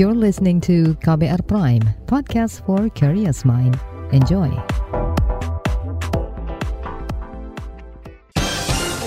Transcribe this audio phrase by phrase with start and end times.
[0.00, 3.76] You're listening to KBR Prime, podcast for curious mind.
[4.16, 4.48] Enjoy.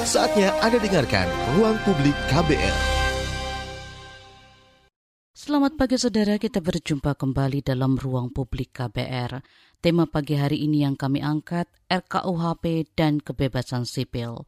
[0.05, 1.25] Saatnya Anda dengarkan
[1.57, 2.77] Ruang Publik KBR.
[5.33, 9.41] Selamat pagi saudara, kita berjumpa kembali dalam Ruang Publik KBR.
[9.81, 14.45] Tema pagi hari ini yang kami angkat, RKUHP dan kebebasan sipil.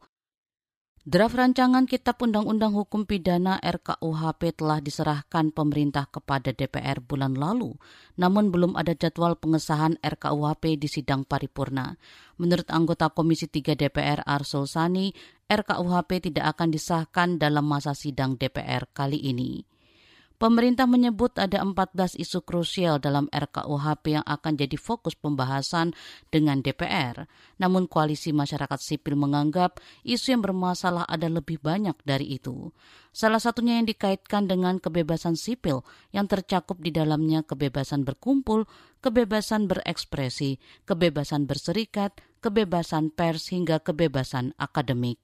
[1.06, 7.78] Draft rancangan Kitab Undang-Undang Hukum Pidana RKUHP telah diserahkan pemerintah kepada DPR bulan lalu,
[8.18, 11.94] namun belum ada jadwal pengesahan RKUHP di sidang paripurna.
[12.42, 15.14] Menurut anggota Komisi 3 DPR Arsul Sani,
[15.46, 19.75] RKUHP tidak akan disahkan dalam masa sidang DPR kali ini.
[20.36, 25.96] Pemerintah menyebut ada 14 isu krusial dalam RKUHP yang akan jadi fokus pembahasan
[26.28, 27.24] dengan DPR.
[27.56, 32.68] Namun koalisi masyarakat sipil menganggap isu yang bermasalah ada lebih banyak dari itu.
[33.16, 35.80] Salah satunya yang dikaitkan dengan kebebasan sipil
[36.12, 38.68] yang tercakup di dalamnya kebebasan berkumpul,
[39.00, 42.12] kebebasan berekspresi, kebebasan berserikat,
[42.44, 45.16] kebebasan pers hingga kebebasan akademik.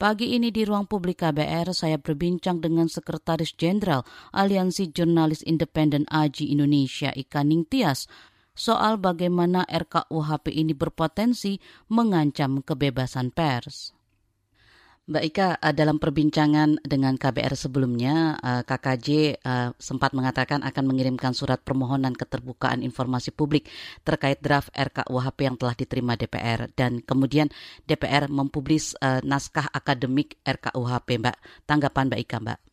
[0.00, 4.00] Pagi ini di ruang publik KBR saya berbincang dengan Sekretaris Jenderal
[4.32, 8.08] Aliansi Jurnalis Independen AJI Indonesia Ika Ningtyas
[8.56, 11.60] soal bagaimana RKUHP ini berpotensi
[11.92, 13.92] mengancam kebebasan pers.
[15.10, 21.34] Mbak Ika, uh, dalam perbincangan dengan KBR sebelumnya, uh, KKJ uh, sempat mengatakan akan mengirimkan
[21.34, 23.66] surat permohonan keterbukaan informasi publik
[24.06, 27.50] terkait draft RKUHP yang telah diterima DPR dan kemudian
[27.90, 28.94] DPR mempublis
[29.26, 31.36] naskah akademik RKUHP, Mbak.
[31.66, 32.69] Tanggapan Mbak Ika, Mbak?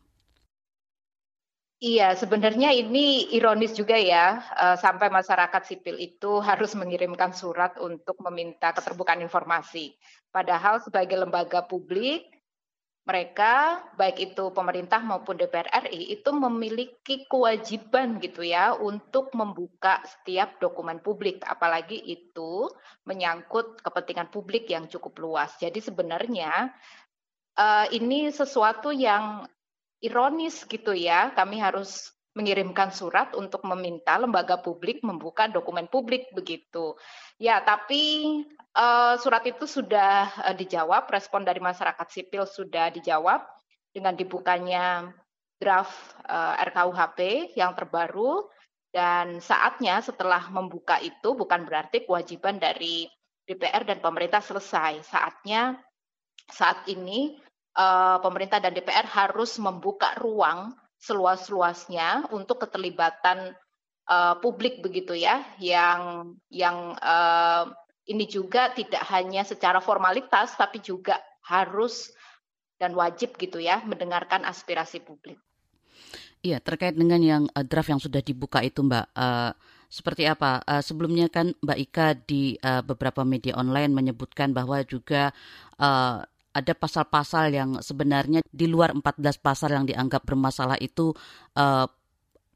[1.78, 8.18] Iya, sebenarnya ini ironis juga ya, uh, sampai masyarakat sipil itu harus mengirimkan surat untuk
[8.26, 9.94] meminta keterbukaan informasi.
[10.34, 12.34] Padahal sebagai lembaga publik,
[13.06, 20.58] mereka baik itu pemerintah maupun DPR RI itu memiliki kewajiban gitu ya untuk membuka setiap
[20.58, 22.66] dokumen publik, apalagi itu
[23.06, 25.54] menyangkut kepentingan publik yang cukup luas.
[25.62, 26.74] Jadi sebenarnya
[27.54, 29.46] uh, ini sesuatu yang
[30.02, 36.94] ironis gitu ya, kami harus mengirimkan surat untuk meminta lembaga publik membuka dokumen publik begitu.
[37.42, 38.46] Ya, tapi
[38.78, 43.42] uh, surat itu sudah uh, dijawab, respon dari masyarakat sipil sudah dijawab
[43.90, 45.10] dengan dibukanya
[45.58, 45.98] draft
[46.30, 48.46] uh, RKUHP yang terbaru
[48.94, 53.10] dan saatnya setelah membuka itu bukan berarti kewajiban dari
[53.44, 55.02] DPR dan pemerintah selesai.
[55.02, 55.74] Saatnya
[56.48, 57.36] saat ini
[57.78, 63.54] uh, pemerintah dan DPR harus membuka ruang seluas-luasnya untuk keterlibatan
[64.10, 67.70] uh, publik begitu ya, yang yang uh,
[68.10, 72.10] ini juga tidak hanya secara formalitas tapi juga harus
[72.82, 75.38] dan wajib gitu ya mendengarkan aspirasi publik.
[76.38, 79.06] Iya, terkait dengan yang uh, draft yang sudah dibuka itu, Mbak.
[79.10, 79.50] Uh,
[79.90, 80.62] seperti apa?
[80.62, 85.34] Uh, sebelumnya kan Mbak Ika di uh, beberapa media online menyebutkan bahwa juga
[85.82, 86.22] uh,
[86.58, 91.14] ada pasal-pasal yang sebenarnya di luar 14 pasal yang dianggap bermasalah itu
[91.56, 91.86] uh,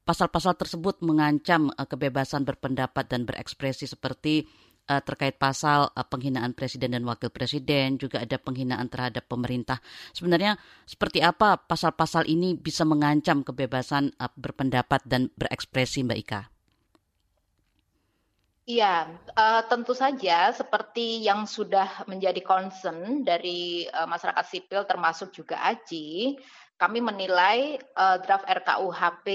[0.02, 4.42] pasal-pasal tersebut mengancam uh, kebebasan berpendapat dan berekspresi seperti
[4.90, 9.78] uh, terkait pasal penghinaan presiden dan wakil presiden, juga ada penghinaan terhadap pemerintah.
[10.10, 16.42] Sebenarnya seperti apa pasal-pasal ini bisa mengancam kebebasan berpendapat dan berekspresi, Mbak Ika?
[18.62, 25.58] Iya, uh, tentu saja seperti yang sudah menjadi concern dari uh, masyarakat sipil termasuk juga
[25.66, 26.38] AJI,
[26.78, 29.26] kami menilai uh, draft RKUHP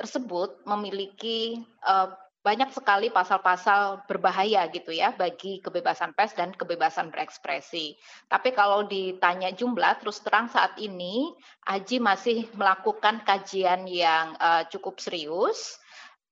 [0.00, 8.00] tersebut memiliki uh, banyak sekali pasal-pasal berbahaya gitu ya bagi kebebasan pers dan kebebasan berekspresi.
[8.32, 11.36] Tapi kalau ditanya jumlah, terus terang saat ini
[11.68, 15.83] AJI masih melakukan kajian yang uh, cukup serius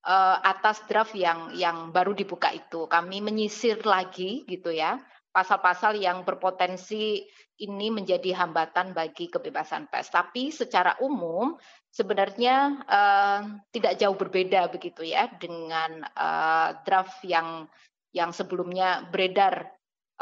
[0.07, 2.87] uh, atas draft yang yang baru dibuka itu.
[2.91, 4.99] Kami menyisir lagi gitu ya
[5.33, 7.25] pasal-pasal yang berpotensi
[7.63, 10.13] ini menjadi hambatan bagi kebebasan pers.
[10.13, 11.57] Tapi secara umum
[11.89, 13.41] sebenarnya uh,
[13.73, 17.67] tidak jauh berbeda begitu ya dengan uh, draft yang
[18.13, 19.73] yang sebelumnya beredar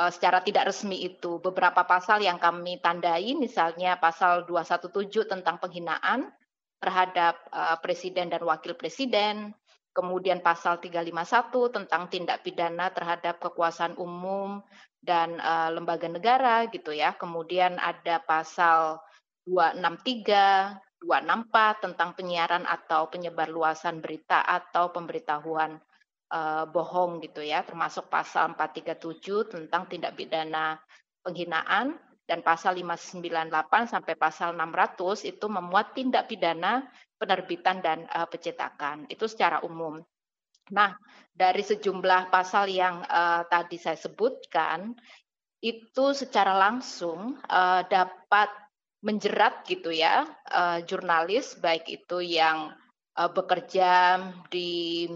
[0.00, 1.43] secara tidak resmi itu.
[1.44, 6.25] Beberapa pasal yang kami tandai misalnya pasal 217 tentang penghinaan
[6.81, 7.37] terhadap
[7.85, 9.53] presiden dan wakil presiden,
[9.90, 14.62] kemudian pasal 351 tentang tindak pidana terhadap kekuasaan umum
[15.02, 17.16] dan uh, lembaga negara gitu ya.
[17.19, 19.02] Kemudian ada pasal
[19.48, 25.81] 263, 264 tentang penyiaran atau penyebarluasan berita atau pemberitahuan
[26.31, 30.78] uh, bohong gitu ya, termasuk pasal 437 tentang tindak pidana
[31.25, 31.98] penghinaan
[32.31, 36.87] dan pasal 598 sampai pasal 600 itu memuat tindak pidana
[37.20, 39.05] penerbitan dan uh, pencetakan.
[39.12, 40.00] Itu secara umum.
[40.72, 40.96] Nah,
[41.28, 44.96] dari sejumlah pasal yang uh, tadi saya sebutkan,
[45.61, 48.49] itu secara langsung uh, dapat
[49.05, 52.72] menjerat gitu ya uh, jurnalis baik itu yang
[53.17, 55.08] uh, bekerja di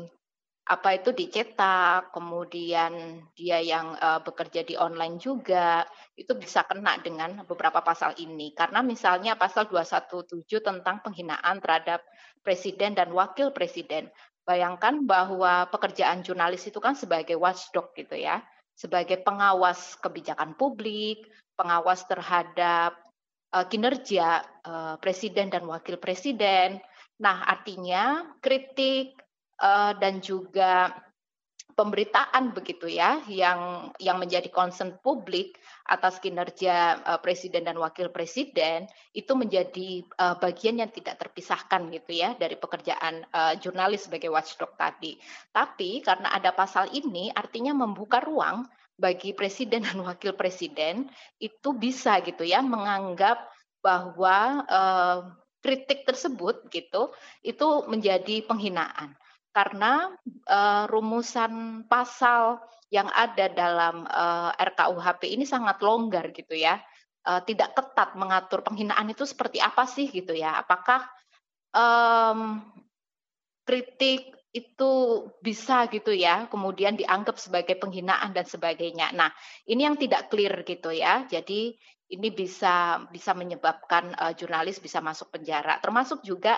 [0.65, 5.85] apa itu dicetak, kemudian dia yang uh, bekerja di online juga,
[6.17, 8.57] itu bisa kena dengan beberapa pasal ini.
[8.57, 12.01] Karena misalnya pasal 217 tentang penghinaan terhadap
[12.41, 14.09] presiden dan wakil presiden.
[14.49, 18.41] Bayangkan bahwa pekerjaan jurnalis itu kan sebagai watchdog gitu ya,
[18.73, 21.29] sebagai pengawas kebijakan publik,
[21.61, 22.97] pengawas terhadap
[23.53, 26.81] uh, kinerja uh, presiden dan wakil presiden.
[27.21, 29.24] Nah, artinya kritik
[29.61, 30.95] uh, dan juga
[31.75, 35.59] pemberitaan begitu ya yang yang menjadi concern publik
[35.91, 42.15] atas kinerja uh, presiden dan wakil presiden itu menjadi uh, bagian yang tidak terpisahkan gitu
[42.15, 45.19] ya dari pekerjaan uh, jurnalis sebagai watchdog tadi.
[45.51, 48.65] Tapi karena ada pasal ini artinya membuka ruang
[48.95, 51.11] bagi presiden dan wakil presiden
[51.43, 53.51] itu bisa gitu ya menganggap
[53.83, 55.19] bahwa uh,
[55.61, 57.13] kritik tersebut gitu
[57.43, 59.17] itu menjadi penghinaan
[59.55, 60.11] karena
[60.51, 62.59] uh, rumusan pasal
[62.91, 66.83] yang ada dalam uh, eh, RKUHP ini sangat longgar gitu ya.
[67.25, 70.61] Uh, tidak ketat mengatur penghinaan itu seperti apa sih gitu ya.
[70.61, 71.07] Apakah
[71.73, 72.61] um,
[73.65, 74.93] kritik itu
[75.43, 79.11] bisa gitu ya, kemudian dianggap sebagai penghinaan dan sebagainya.
[79.11, 79.33] Nah,
[79.67, 81.27] ini yang tidak clear gitu ya.
[81.27, 81.75] Jadi
[82.15, 85.83] ini bisa bisa menyebabkan uh, jurnalis bisa masuk penjara.
[85.83, 86.55] Termasuk juga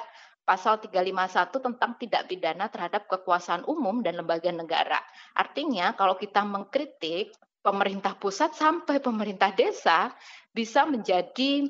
[0.46, 5.02] pasal 351 tentang tidak pidana terhadap kekuasaan umum dan lembaga negara.
[5.34, 7.34] Artinya kalau kita mengkritik
[7.66, 10.14] pemerintah pusat sampai pemerintah desa
[10.54, 11.66] bisa menjadi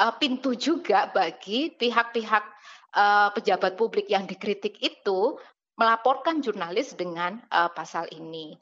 [0.00, 2.44] uh, pintu juga bagi pihak-pihak
[2.96, 5.36] uh, pejabat publik yang dikritik itu
[5.76, 8.56] melaporkan jurnalis dengan uh, pasal ini.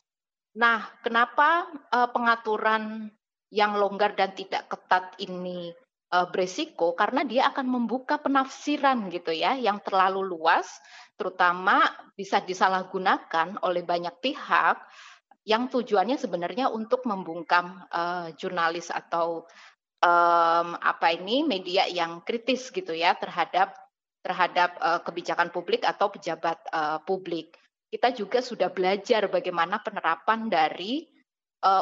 [0.58, 3.06] Nah, kenapa uh, pengaturan
[3.54, 5.70] yang longgar dan tidak ketat ini
[6.12, 10.69] uh, beresiko karena dia akan membuka penafsiran gitu ya yang terlalu luas
[11.17, 14.76] terutama bisa disalahgunakan oleh banyak pihak
[15.43, 19.49] yang tujuannya sebenarnya untuk membungkam uh, jurnalis atau
[19.99, 23.75] um, apa ini media yang kritis gitu ya terhadap
[24.23, 27.59] terhadap uh, kebijakan publik atau pejabat uh, publik.
[27.91, 31.12] Kita juga sudah belajar bagaimana penerapan dari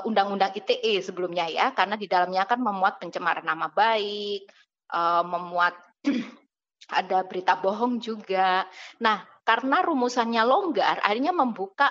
[0.05, 4.45] undang-undang ITE sebelumnya ya, karena di dalamnya kan memuat pencemaran nama baik,
[4.93, 5.75] uh, memuat
[7.01, 8.69] ada berita bohong juga.
[9.01, 11.89] Nah, karena rumusannya longgar, akhirnya membuka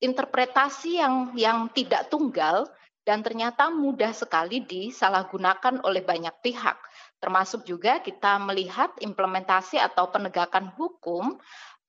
[0.00, 2.66] interpretasi yang yang tidak tunggal
[3.04, 6.76] dan ternyata mudah sekali disalahgunakan oleh banyak pihak.
[7.20, 11.36] Termasuk juga kita melihat implementasi atau penegakan hukum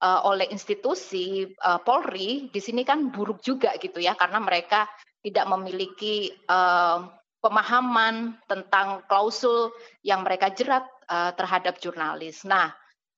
[0.02, 4.84] uh, oleh institusi uh, Polri di sini kan buruk juga gitu ya karena mereka
[5.22, 7.06] tidak memiliki uh,
[7.42, 9.74] pemahaman tentang klausul
[10.06, 12.46] yang mereka jerat uh, terhadap jurnalis.
[12.46, 12.70] Nah,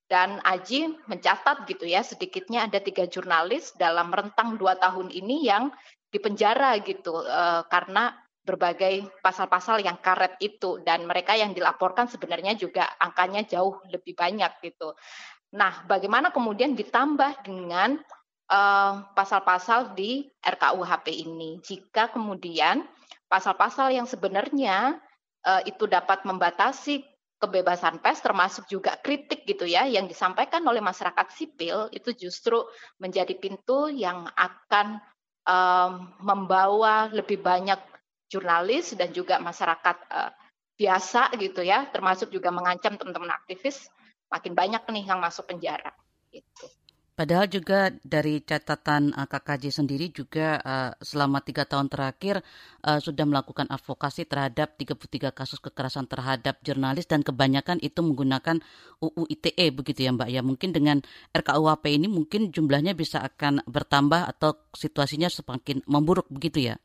[0.08, 5.72] dan Aji mencatat gitu ya, sedikitnya ada tiga jurnalis dalam rentang dua tahun ini yang
[6.12, 8.14] dipenjara gitu uh, karena
[8.44, 14.60] berbagai pasal-pasal yang karet itu dan mereka yang dilaporkan sebenarnya juga angkanya jauh lebih banyak
[14.60, 14.92] gitu.
[15.56, 17.96] Nah, bagaimana kemudian ditambah dengan
[19.14, 21.58] pasal-pasal uh, di RKUHP ini.
[21.64, 22.84] Jika kemudian
[23.28, 25.00] pasal-pasal yang sebenarnya
[25.44, 27.04] uh, itu dapat membatasi
[27.40, 32.64] kebebasan pers termasuk juga kritik gitu ya yang disampaikan oleh masyarakat sipil itu justru
[32.96, 35.02] menjadi pintu yang akan
[35.44, 37.76] um, membawa lebih banyak
[38.32, 40.32] jurnalis dan juga masyarakat uh,
[40.74, 43.92] biasa gitu ya termasuk juga mengancam teman-teman aktivis
[44.32, 45.92] makin banyak nih yang masuk penjara.
[47.14, 52.42] Padahal juga dari catatan uh, KKJ sendiri juga uh, selama tiga tahun terakhir
[52.82, 58.58] uh, sudah melakukan advokasi terhadap 33 kasus kekerasan terhadap jurnalis dan kebanyakan itu menggunakan
[58.98, 60.42] UU ITE begitu ya Mbak ya.
[60.42, 66.82] Mungkin dengan RKUHP ini mungkin jumlahnya bisa akan bertambah atau situasinya semakin memburuk begitu ya.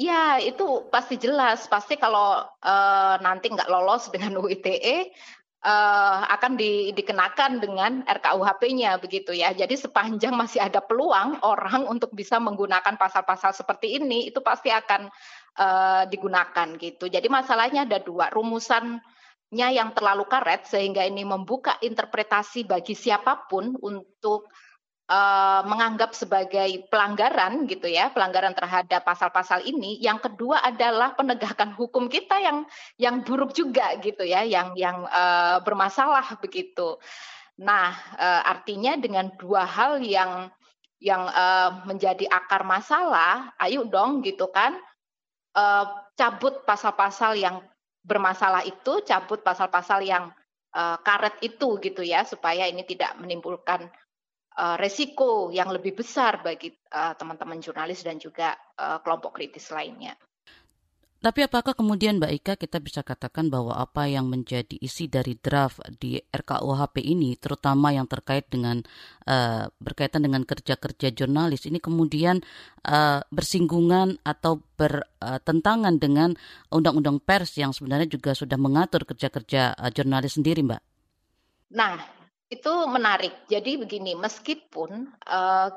[0.00, 1.68] Ya, itu pasti jelas.
[1.68, 5.12] Pasti kalau uh, nanti nggak lolos dengan UU ITE,
[5.66, 9.50] uh, akan di, dikenakan dengan RKUHP-nya begitu ya.
[9.50, 15.10] Jadi sepanjang masih ada peluang orang untuk bisa menggunakan pasal-pasal seperti ini itu pasti akan
[15.58, 17.10] uh, digunakan gitu.
[17.10, 23.74] Jadi masalahnya ada dua rumusannya yang terlalu karet sehingga ini membuka interpretasi bagi siapa pun
[23.82, 24.46] untuk
[25.10, 29.98] uh, menganggap sebagai pelanggaran gitu ya, pelanggaran terhadap pasal-pasal ini.
[30.02, 32.66] Yang kedua adalah penegakan hukum kita yang
[32.98, 36.98] yang buruk juga gitu ya, yang yang uh, bermasalah begitu.
[37.56, 40.50] Nah, uh, artinya dengan dua hal yang
[41.00, 44.76] yang uh, menjadi akar masalah, ayo dong gitu kan,
[45.54, 45.86] uh,
[46.16, 47.60] cabut pasal-pasal yang
[48.06, 50.30] bermasalah itu, cabut pasal-pasal yang
[50.76, 53.88] karet itu gitu ya, supaya ini tidak menimbulkan
[54.56, 60.16] uh, resiko yang lebih besar bagi uh, teman-teman jurnalis dan juga uh, kelompok kritis lainnya.
[61.16, 65.80] Tapi apakah kemudian Mbak Ika kita bisa katakan bahwa apa yang menjadi isi dari draft
[65.96, 68.84] di RKUHP ini, terutama yang terkait dengan
[69.26, 72.44] uh, berkaitan dengan kerja-kerja jurnalis ini kemudian
[72.86, 76.36] uh, bersinggungan atau bertentangan dengan
[76.68, 80.82] undang-undang pers yang sebenarnya juga sudah mengatur kerja-kerja uh, jurnalis sendiri, Mbak?
[81.74, 82.15] Nah,
[82.46, 83.34] itu menarik.
[83.50, 85.70] Jadi begini, meskipun uh,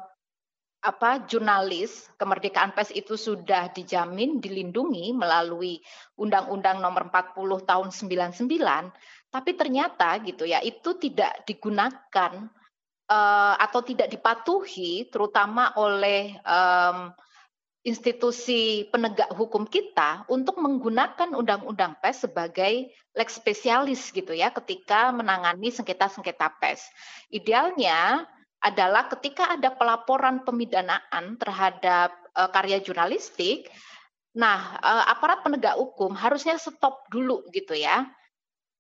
[0.80, 5.84] apa jurnalis kemerdekaan pers itu sudah dijamin dilindungi melalui
[6.16, 8.48] Undang-Undang Nomor 40 Tahun 99,
[9.28, 12.48] tapi ternyata gitu ya itu tidak digunakan
[13.12, 17.12] uh, atau tidak dipatuhi terutama oleh um,
[17.90, 25.74] institusi penegak hukum kita untuk menggunakan undang-undang PES sebagai lex spesialis gitu ya ketika menangani
[25.74, 26.86] sengketa-sengketa PES.
[27.34, 28.30] Idealnya
[28.62, 33.74] adalah ketika ada pelaporan pemidanaan terhadap uh, karya jurnalistik,
[34.38, 38.06] nah uh, aparat penegak hukum harusnya stop dulu gitu ya.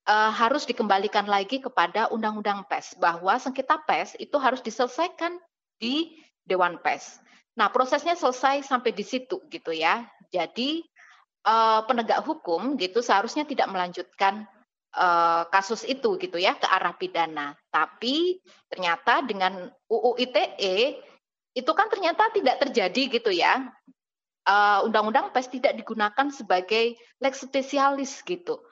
[0.10, 5.38] Uh, harus dikembalikan lagi kepada undang-undang PES bahwa sengketa PES itu harus diselesaikan
[5.78, 6.18] di
[6.50, 7.29] Dewan PES.
[7.60, 10.08] Nah, prosesnya selesai sampai di situ gitu ya.
[10.32, 10.80] Jadi
[11.44, 14.48] uh, penegak hukum gitu seharusnya tidak melanjutkan
[14.96, 17.60] uh, kasus itu gitu ya ke arah pidana.
[17.68, 18.40] Tapi
[18.72, 21.04] ternyata dengan UU ITE
[21.52, 23.68] itu kan ternyata tidak terjadi gitu ya.
[24.48, 28.64] Uh, Undang-undang PES tidak digunakan sebagai lex spesialis gitu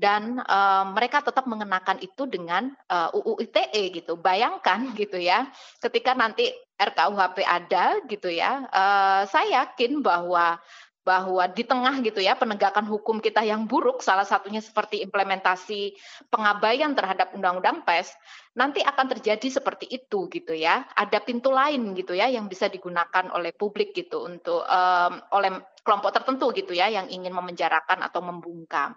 [0.00, 4.16] dan uh, mereka tetap mengenakan itu dengan uh, UU ITE gitu.
[4.16, 5.52] Bayangkan gitu ya,
[5.84, 6.48] ketika nanti
[6.80, 10.56] RKUHP ada gitu ya, uh, saya yakin bahwa
[11.00, 15.96] bahwa di tengah gitu ya penegakan hukum kita yang buruk salah satunya seperti implementasi
[16.28, 18.12] pengabaian terhadap undang-undang PES
[18.52, 20.84] nanti akan terjadi seperti itu gitu ya.
[20.92, 26.20] Ada pintu lain gitu ya yang bisa digunakan oleh publik gitu untuk um, oleh kelompok
[26.20, 28.92] tertentu gitu ya yang ingin memenjarakan atau membungkam.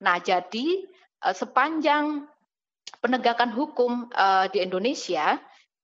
[0.00, 0.88] Nah jadi
[1.28, 2.24] uh, sepanjang
[3.04, 5.36] penegakan hukum uh, di Indonesia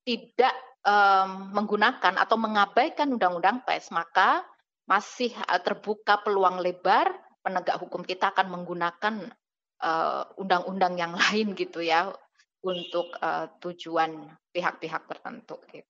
[0.08, 4.48] tidak um, menggunakan atau mengabaikan undang-undang PES maka
[4.88, 7.12] masih eh, terbuka peluang lebar
[7.44, 9.14] penegak hukum kita akan menggunakan
[9.84, 12.10] eh, undang-undang uh, yang lain gitu ya
[12.58, 15.86] untuk uh, tujuan pihak-pihak tertentu gitu.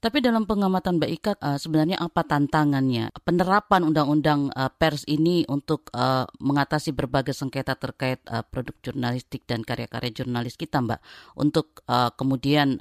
[0.00, 4.48] Tapi dalam pengamatan Mbak Ika, sebenarnya apa tantangannya penerapan undang-undang
[4.80, 5.92] pers ini untuk
[6.40, 11.04] mengatasi berbagai sengketa terkait produk jurnalistik dan karya-karya jurnalis kita, Mbak,
[11.36, 11.84] untuk
[12.16, 12.80] kemudian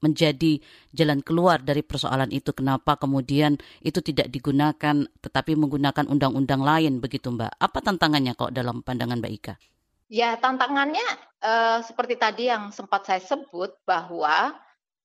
[0.00, 0.60] menjadi
[0.92, 2.52] jalan keluar dari persoalan itu.
[2.52, 7.56] Kenapa kemudian itu tidak digunakan tetapi menggunakan undang-undang lain begitu Mbak?
[7.56, 9.54] Apa tantangannya kok dalam pandangan Mbak Ika?
[10.06, 11.06] Ya tantangannya
[11.42, 14.54] uh, seperti tadi yang sempat saya sebut bahwa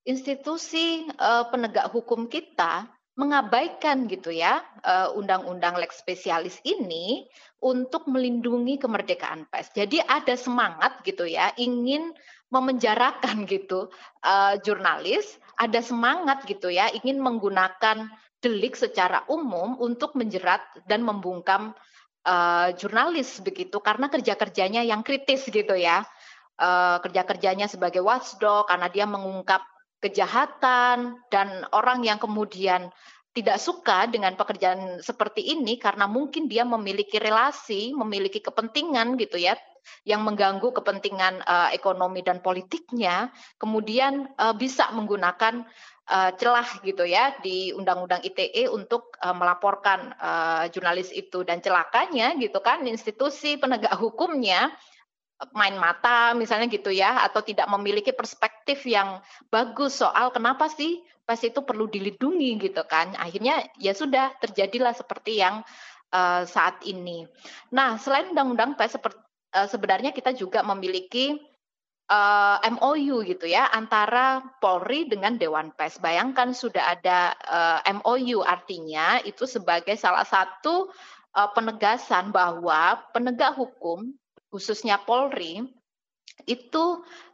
[0.05, 2.85] institusi uh, penegak hukum kita
[3.17, 7.27] mengabaikan gitu ya uh, undang-undang lex spesialis ini
[7.61, 9.69] untuk melindungi kemerdekaan pers.
[9.75, 12.15] Jadi ada semangat gitu ya ingin
[12.51, 13.87] memenjarakan gitu
[14.27, 18.11] uh, jurnalis, ada semangat gitu ya ingin menggunakan
[18.43, 21.71] delik secara umum untuk menjerat dan membungkam
[22.27, 26.03] uh, jurnalis begitu karena kerja-kerjanya yang kritis gitu ya.
[26.61, 29.65] Uh, kerja-kerjanya sebagai watchdog karena dia mengungkap
[29.97, 32.93] kejahatan dan orang yang kemudian
[33.31, 39.55] tidak suka dengan pekerjaan seperti ini karena mungkin dia memiliki relasi, memiliki kepentingan gitu ya
[40.05, 43.29] yang mengganggu kepentingan uh, ekonomi dan politiknya,
[43.61, 45.65] kemudian uh, bisa menggunakan
[46.09, 52.33] uh, celah gitu ya di Undang-Undang ITE untuk uh, melaporkan uh, jurnalis itu dan celakanya
[52.41, 54.73] gitu kan institusi penegak hukumnya
[55.57, 61.41] main mata misalnya gitu ya atau tidak memiliki perspektif yang bagus soal kenapa sih pes
[61.41, 65.65] itu perlu dilindungi gitu kan akhirnya ya sudah terjadilah seperti yang
[66.45, 67.23] saat ini.
[67.71, 71.39] Nah selain undang-undang pes seperti uh, sebenarnya kita juga memiliki
[72.11, 75.97] uh, eh, MOU gitu ya antara Polri dengan Dewan Pers.
[76.03, 80.91] Bayangkan sudah ada uh, eh, MOU artinya itu sebagai salah satu
[81.33, 84.11] uh, penegasan bahwa penegak hukum
[84.51, 85.63] khususnya Polri
[86.49, 86.85] itu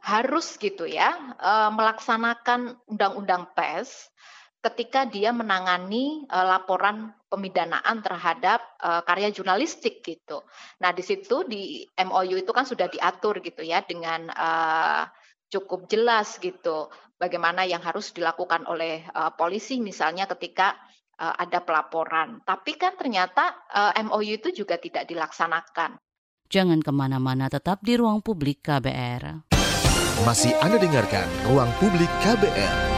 [0.04, 4.12] harus gitu ya uh, melaksanakan undang-undang pers
[4.58, 10.42] ketika dia menangani uh, laporan pemidanaan terhadap uh, karya jurnalistik gitu.
[10.82, 15.06] Nah di situ di MOU itu kan sudah diatur gitu ya dengan uh,
[15.48, 20.74] cukup jelas gitu bagaimana yang harus dilakukan oleh uh, polisi misalnya ketika
[21.22, 22.42] uh, ada pelaporan.
[22.42, 26.02] Tapi kan ternyata uh, MOU itu juga tidak dilaksanakan.
[26.48, 29.52] Jangan ke mana-mana, tetap di ruang publik KBR.
[30.24, 32.97] Masih Anda dengarkan ruang publik KBR.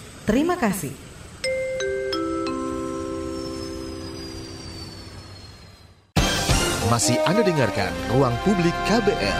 [0.21, 0.93] Terima kasih.
[6.93, 9.39] Masih Anda dengarkan Ruang Publik KBR.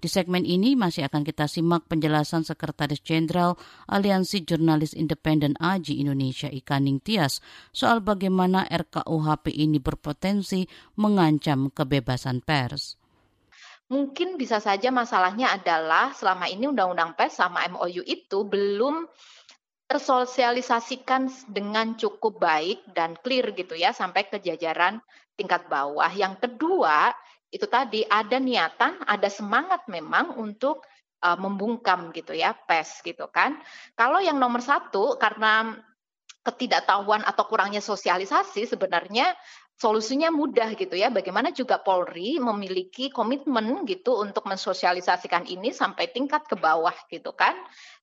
[0.00, 6.48] Di segmen ini masih akan kita simak penjelasan Sekretaris Jenderal Aliansi Jurnalis Independen AJI Indonesia
[6.48, 7.44] Ikaning Tias
[7.76, 10.64] soal bagaimana RKUHP ini berpotensi
[10.96, 13.03] mengancam kebebasan pers.
[13.92, 19.04] Mungkin bisa saja masalahnya adalah selama ini undang-undang pers sama MOU itu belum
[19.84, 24.98] tersosialisasikan dengan cukup baik dan clear gitu ya sampai ke jajaran
[25.36, 26.08] tingkat bawah.
[26.08, 27.12] Yang kedua,
[27.52, 30.82] itu tadi ada niatan, ada semangat memang untuk
[31.20, 33.60] uh, membungkam gitu ya pes gitu kan.
[33.92, 35.76] Kalau yang nomor satu karena
[36.44, 39.32] ketidaktahuan atau kurangnya sosialisasi sebenarnya
[39.78, 41.10] solusinya mudah gitu ya.
[41.10, 47.54] Bagaimana juga Polri memiliki komitmen gitu untuk mensosialisasikan ini sampai tingkat ke bawah gitu kan.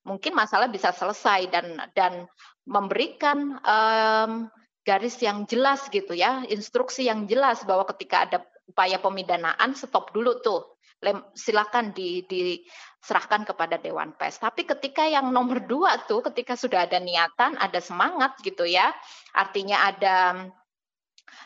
[0.03, 2.25] Mungkin masalah bisa selesai dan dan
[2.67, 4.51] memberikan um,
[4.81, 10.41] garis yang jelas gitu ya, instruksi yang jelas bahwa ketika ada upaya pemidanaan stop dulu
[10.41, 10.77] tuh.
[11.01, 14.37] Lem, silakan di, diserahkan kepada Dewan Pers.
[14.37, 18.93] Tapi ketika yang nomor dua tuh, ketika sudah ada niatan, ada semangat gitu ya,
[19.33, 20.45] artinya ada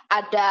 [0.10, 0.50] ada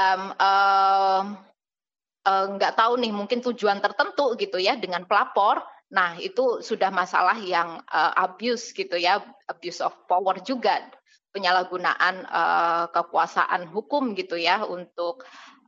[2.28, 5.62] nggak uh, uh, tahu nih mungkin tujuan tertentu gitu ya dengan pelapor.
[5.94, 10.82] Nah itu sudah masalah yang uh, abuse gitu ya, abuse of power juga,
[11.30, 15.22] penyalahgunaan uh, kekuasaan hukum gitu ya untuk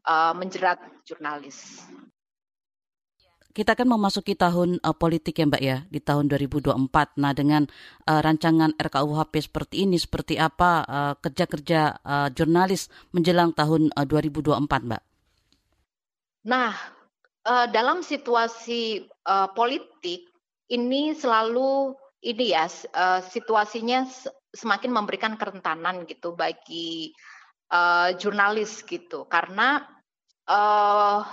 [0.06, 1.86] uh, menjerat jurnalis
[3.56, 6.76] kita kan memasuki tahun uh, politik ya Mbak ya di tahun 2024.
[7.16, 7.64] Nah dengan
[8.04, 14.60] uh, rancangan RKUHP seperti ini seperti apa uh, kerja-kerja uh, jurnalis menjelang tahun uh, 2024
[14.60, 15.02] Mbak?
[16.44, 16.76] Nah
[17.48, 20.28] uh, dalam situasi uh, politik
[20.68, 21.96] ini selalu
[22.28, 24.04] ini ya uh, situasinya
[24.52, 27.16] semakin memberikan kerentanan gitu bagi
[27.72, 29.80] uh, jurnalis gitu karena
[30.44, 31.24] uh,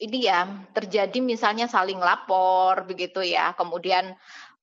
[0.00, 4.16] ini ya terjadi misalnya saling lapor begitu ya, kemudian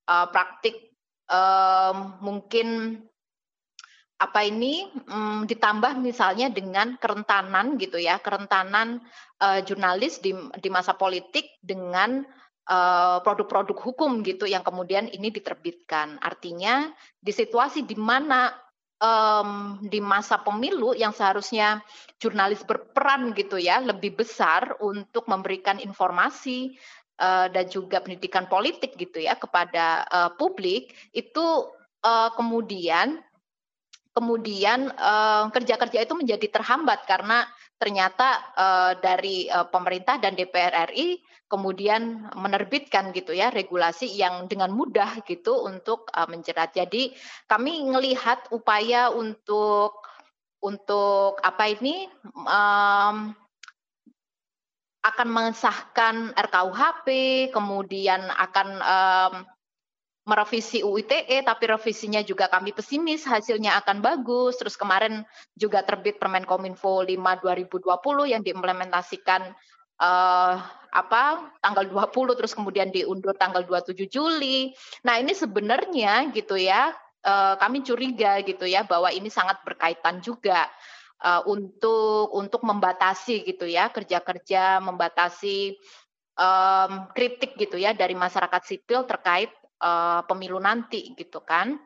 [0.09, 0.97] uh, praktik
[1.29, 2.99] um, mungkin
[4.17, 9.05] apa ini um, ditambah misalnya dengan kerentanan gitu ya, kerentanan
[9.37, 12.25] uh, jurnalis di di masa politik dengan
[13.23, 16.19] produk-produk uh, hukum gitu yang kemudian ini diterbitkan.
[16.19, 18.51] Artinya di situasi di mana
[19.01, 21.81] um, di masa pemilu yang seharusnya
[22.17, 26.77] jurnalis berperan gitu ya lebih besar untuk memberikan informasi
[27.21, 31.45] uh, dan juga pendidikan politik gitu ya kepada uh, publik itu
[32.05, 33.21] uh, kemudian
[34.17, 34.89] kemudian
[35.53, 37.45] kerja-kerja uh, itu menjadi terhambat karena
[37.77, 44.73] ternyata uh, dari uh, pemerintah dan DPR RI kemudian menerbitkan gitu ya regulasi yang dengan
[44.75, 46.75] mudah gitu untuk uh, menjerat.
[46.75, 47.15] Jadi
[47.47, 50.03] kami melihat upaya untuk
[50.59, 53.31] untuk apa ini um,
[55.07, 57.07] akan mengesahkan RKUHP,
[57.55, 59.33] kemudian akan um,
[60.27, 64.59] merevisi UU ITE, tapi revisinya juga kami pesimis hasilnya akan bagus.
[64.59, 65.23] Terus kemarin
[65.55, 69.55] juga terbit Permen Kominfo 5 2020 yang diimplementasikan
[70.03, 70.55] uh,
[70.91, 71.23] apa
[71.63, 74.75] tanggal 20 terus kemudian diundur tanggal 27 Juli.
[75.07, 76.91] Nah, ini sebenarnya gitu ya
[77.23, 80.67] uh, kami curiga gitu ya bahwa ini sangat berkaitan juga
[81.23, 85.79] uh, untuk untuk membatasi gitu ya kerja-kerja membatasi
[86.37, 91.77] um, kritik gitu ya dari masyarakat sipil terkait uh, pemilu nanti gitu kan.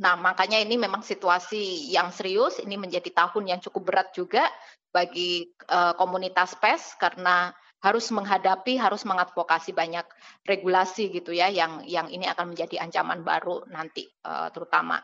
[0.00, 4.48] Nah, makanya ini memang situasi yang serius, ini menjadi tahun yang cukup berat juga
[4.88, 10.06] bagi uh, komunitas pers karena harus menghadapi, harus mengadvokasi banyak
[10.48, 15.02] regulasi gitu ya, yang yang ini akan menjadi ancaman baru nanti, uh, terutama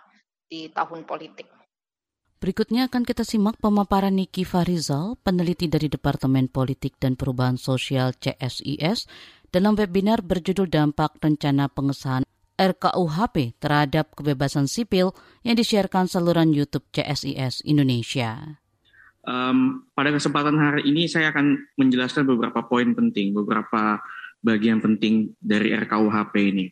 [0.49, 1.59] di tahun politik.
[2.39, 9.11] Berikutnya akan kita simak pemaparan Niki Farizal, peneliti dari Departemen Politik dan Perubahan Sosial CSIS,
[9.49, 12.25] dalam webinar berjudul Dampak Rencana Pengesahan
[12.59, 15.15] RKUHP terhadap kebebasan sipil
[15.47, 18.61] yang disiarkan saluran YouTube CSIS Indonesia.
[19.25, 24.01] Um, pada kesempatan hari ini saya akan menjelaskan beberapa poin penting, beberapa
[24.43, 26.67] bagian penting dari RKUHP ini.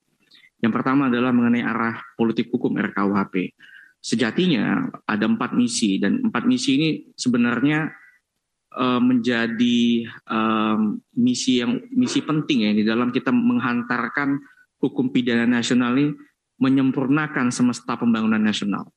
[0.61, 3.53] Yang pertama adalah mengenai arah politik hukum RKUHP
[4.07, 7.91] sejatinya ada empat misi dan empat misi ini sebenarnya
[8.77, 14.37] uh, menjadi um, misi yang misi penting ya di dalam kita menghantarkan
[14.79, 16.13] hukum pidana nasional ini
[16.61, 18.89] menyempurnakan semesta pembangunan nasional.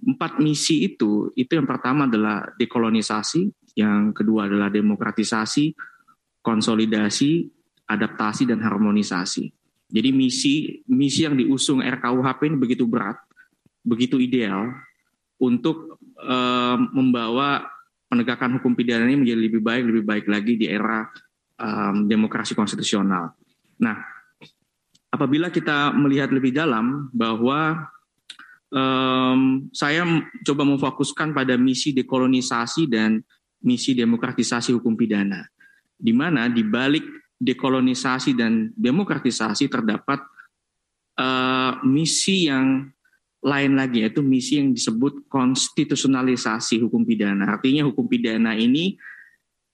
[0.00, 5.76] Empat misi itu itu yang pertama adalah dekolonisasi, yang kedua adalah demokratisasi,
[6.40, 7.46] konsolidasi,
[7.84, 9.52] adaptasi dan harmonisasi.
[9.90, 13.20] Jadi misi misi yang diusung RKUHP ini begitu berat
[13.80, 14.70] begitu ideal
[15.40, 17.64] untuk uh, membawa
[18.10, 21.06] penegakan hukum pidana ini menjadi lebih baik, lebih baik lagi di era
[21.62, 23.30] um, demokrasi konstitusional.
[23.78, 24.02] Nah,
[25.14, 27.86] apabila kita melihat lebih dalam bahwa
[28.74, 30.02] um, saya
[30.42, 33.22] coba memfokuskan pada misi dekolonisasi dan
[33.62, 35.46] misi demokratisasi hukum pidana,
[35.94, 37.06] di mana di balik
[37.38, 40.18] dekolonisasi dan demokratisasi terdapat
[41.14, 42.90] uh, misi yang
[43.40, 47.56] lain lagi yaitu misi yang disebut konstitusionalisasi hukum pidana.
[47.56, 49.00] Artinya hukum pidana ini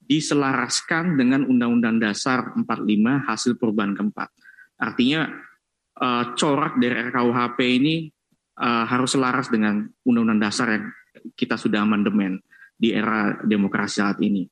[0.07, 4.31] diselaraskan dengan Undang-Undang Dasar 45 hasil perubahan keempat.
[4.79, 5.27] Artinya
[5.99, 8.07] uh, corak dari RKUHP ini
[8.63, 10.87] uh, harus selaras dengan Undang-Undang Dasar yang
[11.35, 12.39] kita sudah amandemen
[12.79, 14.47] di era demokrasi saat ini.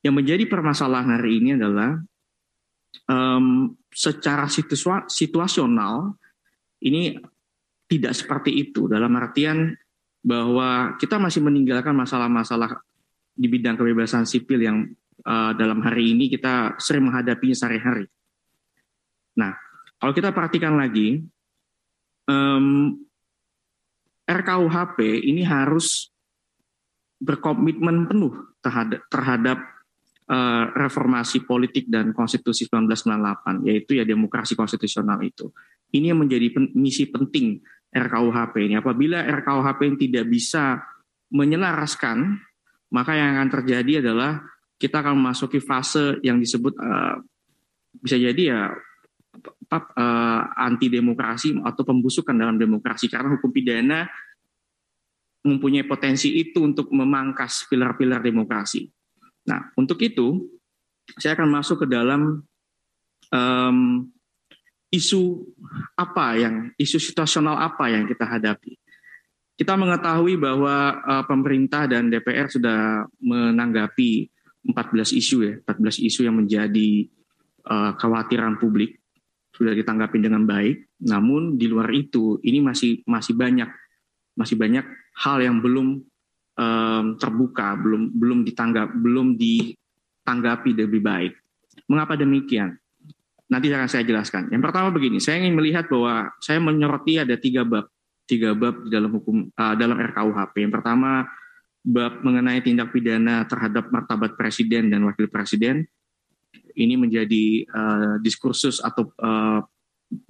[0.00, 2.00] Yang menjadi permasalahan hari ini adalah
[3.04, 6.16] um, secara situasional
[6.80, 7.20] ini
[7.90, 9.74] tidak seperti itu dalam artian
[10.22, 12.78] bahwa kita masih meninggalkan masalah-masalah
[13.34, 14.78] di bidang kebebasan sipil yang
[15.26, 18.06] uh, dalam hari ini kita sering menghadapinya sehari-hari.
[19.34, 19.58] Nah,
[19.98, 21.24] kalau kita perhatikan lagi,
[22.30, 22.94] um,
[24.28, 26.14] RKUHP ini harus
[27.18, 29.58] berkomitmen penuh terhadap, terhadap
[30.30, 35.50] uh, reformasi politik dan konstitusi 1998, yaitu ya demokrasi konstitusional itu.
[35.90, 37.58] Ini yang menjadi pen, misi penting
[37.90, 38.74] RKUHP ini.
[38.78, 40.78] Apabila RKUHP ini tidak bisa
[41.30, 42.38] menyelaraskan,
[42.94, 44.42] maka yang akan terjadi adalah
[44.80, 47.20] kita akan memasuki fase yang disebut uh,
[48.00, 48.62] bisa jadi ya
[49.70, 54.08] uh, anti demokrasi atau pembusukan dalam demokrasi karena hukum pidana
[55.40, 58.84] mempunyai potensi itu untuk memangkas pilar-pilar demokrasi.
[59.48, 60.46] Nah, untuk itu
[61.16, 62.44] saya akan masuk ke dalam
[63.32, 63.78] um,
[64.90, 65.46] isu
[65.94, 68.74] apa yang isu situasional apa yang kita hadapi.
[69.54, 74.26] Kita mengetahui bahwa uh, pemerintah dan DPR sudah menanggapi
[74.66, 77.06] 14 isu ya, 14 isu yang menjadi
[77.68, 78.98] uh, kekhawatiran publik
[79.54, 80.96] sudah ditanggapi dengan baik.
[81.04, 83.68] Namun di luar itu ini masih masih banyak
[84.32, 84.84] masih banyak
[85.20, 86.00] hal yang belum
[86.56, 91.32] um, terbuka, belum belum ditanggap, belum ditanggapi lebih baik.
[91.84, 92.80] Mengapa demikian?
[93.50, 94.46] Nanti akan saya jelaskan.
[94.54, 97.90] Yang pertama begini, saya ingin melihat bahwa saya menyoroti ada tiga bab,
[98.22, 100.70] tiga bab di dalam hukum uh, dalam RKUHP.
[100.70, 101.26] Yang pertama
[101.82, 105.82] bab mengenai tindak pidana terhadap martabat presiden dan wakil presiden.
[106.78, 109.66] Ini menjadi uh, diskursus atau uh,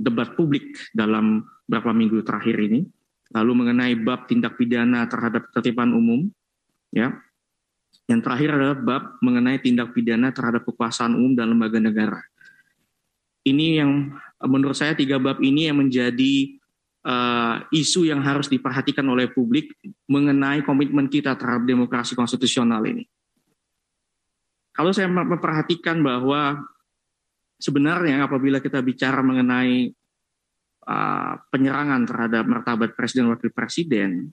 [0.01, 2.89] debat publik dalam beberapa minggu terakhir ini.
[3.37, 6.33] Lalu mengenai bab tindak pidana terhadap ketertiban umum,
[6.89, 7.13] ya.
[8.09, 12.25] Yang terakhir adalah bab mengenai tindak pidana terhadap kekuasaan umum dan lembaga negara
[13.47, 14.13] ini yang
[14.45, 16.61] menurut saya tiga bab ini yang menjadi
[17.05, 19.73] uh, isu yang harus diperhatikan oleh publik
[20.09, 23.05] mengenai komitmen kita terhadap demokrasi konstitusional ini.
[24.71, 26.57] Kalau saya memperhatikan bahwa
[27.61, 29.93] sebenarnya apabila kita bicara mengenai
[30.89, 34.33] uh, penyerangan terhadap martabat presiden wakil presiden,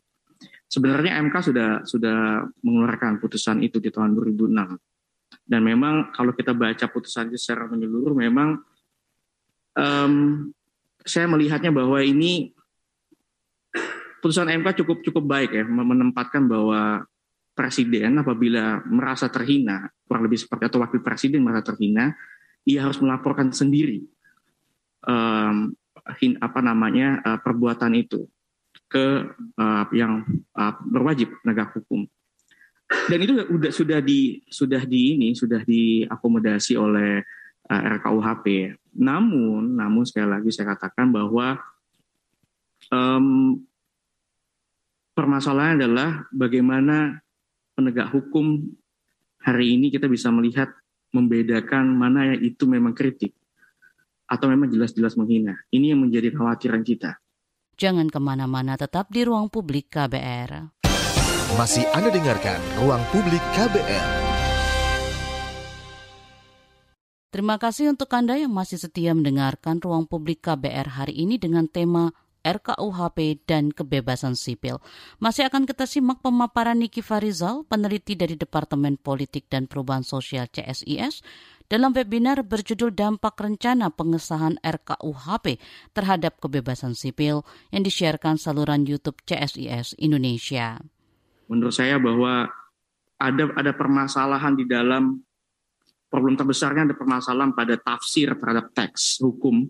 [0.72, 4.78] sebenarnya MK sudah sudah mengeluarkan putusan itu di tahun 2006.
[5.48, 8.63] Dan memang kalau kita baca putusan itu secara menyeluruh, memang
[9.78, 10.13] um,
[11.06, 12.52] saya melihatnya bahwa ini
[14.20, 17.06] putusan MK cukup cukup baik ya menempatkan bahwa
[17.54, 22.18] presiden apabila merasa terhina kurang lebih seperti atau wakil presiden merasa terhina
[22.68, 24.04] ia harus melaporkan sendiri
[25.06, 25.72] um,
[26.20, 28.28] hin, apa namanya uh, perbuatan itu
[28.88, 30.24] ke uh, yang
[30.56, 32.08] uh, berwajib penegak hukum.
[33.12, 37.20] dan itu sudah sudah di sudah di ini sudah diakomodasi oleh
[37.67, 38.45] uh, eh, RKUHP.
[38.97, 41.60] Namun, namun sekali lagi saya katakan bahwa
[42.89, 43.60] um,
[45.13, 47.21] permasalahan adalah bagaimana
[47.77, 48.65] penegak hukum
[49.43, 50.73] hari ini kita bisa melihat
[51.13, 53.38] membedakan mana yang itu memang kritik
[54.27, 55.56] atau memang jelas-jelas menghina.
[55.71, 57.15] Ini yang menjadi khawatiran kita.
[57.77, 60.73] Jangan ke mana-mana, tetap di ruang publik KBR.
[61.56, 64.27] Masih Anda dengarkan Ruang Publik KBR.
[67.28, 72.16] Terima kasih untuk Anda yang masih setia mendengarkan Ruang Publik KBR hari ini dengan tema
[72.48, 74.80] RKUHP dan kebebasan sipil.
[75.20, 81.20] Masih akan kita simak pemaparan Niki Farizal, peneliti dari Departemen Politik dan Perubahan Sosial CSIS,
[81.68, 85.60] dalam webinar berjudul Dampak Rencana Pengesahan RKUHP
[85.92, 87.44] terhadap Kebebasan Sipil
[87.76, 90.80] yang disiarkan saluran YouTube CSIS Indonesia
[91.48, 92.48] menurut saya bahwa
[93.18, 95.26] ada ada permasalahan di dalam
[96.08, 99.67] problem terbesarnya ada permasalahan pada tafsir terhadap teks hukum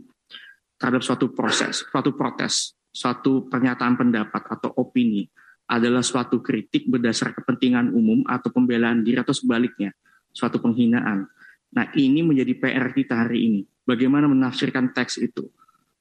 [0.78, 5.26] terhadap suatu proses, suatu protes, suatu pernyataan pendapat atau opini
[5.67, 9.91] adalah suatu kritik berdasar kepentingan umum atau pembelaan diri atau sebaliknya,
[10.32, 11.28] suatu penghinaan.
[11.76, 13.62] Nah, ini menjadi PR kita hari ini.
[13.84, 15.52] Bagaimana menafsirkan teks itu?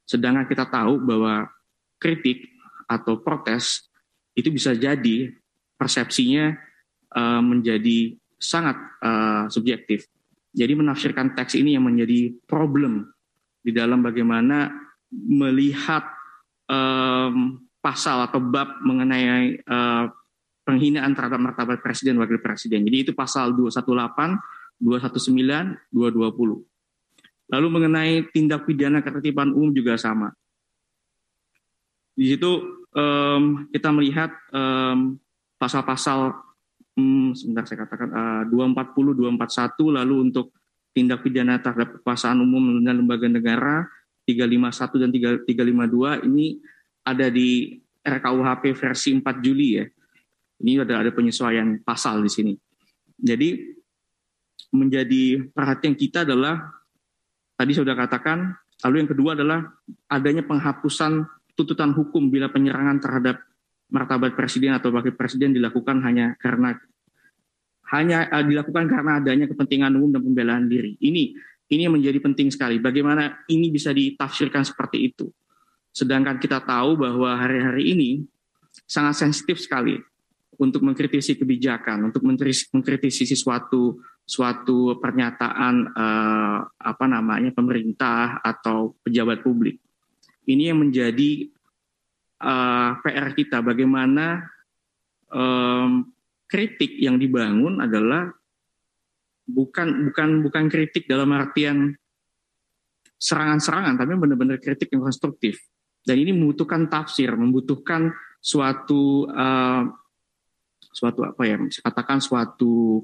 [0.07, 1.51] Sedangkan kita tahu bahwa
[1.99, 2.47] kritik
[2.87, 3.91] atau protes
[4.39, 5.35] itu bisa jadi
[5.75, 6.55] persepsinya
[7.11, 10.07] uh, menjadi sangat uh, subjektif.
[10.57, 13.13] Jadi menafsirkan teks ini yang menjadi problem
[13.61, 14.73] di dalam bagaimana
[15.13, 16.09] melihat
[16.65, 20.09] um, pasal atau bab mengenai uh,
[20.65, 22.83] penghinaan terhadap martabat presiden wakil presiden.
[22.89, 23.85] Jadi itu pasal 218,
[24.81, 26.65] 219, 220.
[27.47, 30.35] Lalu mengenai tindak pidana ketertiban umum juga sama.
[32.17, 32.51] Di situ
[32.97, 35.21] um, kita melihat um,
[35.61, 36.46] pasal-pasal
[36.97, 40.57] hmm, sebentar saya katakan uh, 240 241 lalu untuk
[40.97, 43.85] tindak pidana terhadap kekuasaan umum dan lembaga negara
[44.25, 45.11] 351 dan
[45.45, 46.59] 352 ini
[47.07, 49.87] ada di RKUHP versi 4 Juli ya.
[50.57, 52.53] Ini ada ada penyesuaian pasal di sini.
[53.17, 53.77] Jadi
[54.73, 56.59] menjadi perhatian kita adalah
[57.55, 59.63] tadi sudah katakan, lalu yang kedua adalah
[60.09, 63.37] adanya penghapusan tuntutan hukum bila penyerangan terhadap
[63.91, 66.75] martabat presiden atau wakil presiden dilakukan hanya karena
[67.95, 70.99] hanya uh, dilakukan karena adanya kepentingan umum dan pembelaan diri.
[70.99, 71.25] Ini
[71.71, 72.79] ini menjadi penting sekali.
[72.79, 75.31] Bagaimana ini bisa ditafsirkan seperti itu.
[75.95, 78.11] Sedangkan kita tahu bahwa hari-hari ini
[78.87, 79.97] sangat sensitif sekali
[80.57, 82.23] untuk mengkritisi kebijakan, untuk
[82.73, 89.79] mengkritisi sesuatu suatu pernyataan uh, apa namanya pemerintah atau pejabat publik.
[90.47, 91.51] Ini yang menjadi
[92.43, 93.63] uh, eh, PR kita.
[93.63, 94.45] Bagaimana
[95.33, 96.07] um,
[96.47, 98.31] kritik yang dibangun adalah
[99.47, 101.95] bukan bukan bukan kritik dalam artian
[103.17, 105.61] serangan-serangan tapi benar-benar kritik yang konstruktif.
[106.07, 109.83] Dan ini membutuhkan tafsir membutuhkan suatu uh,
[110.95, 113.03] suatu apa ya katakan suatu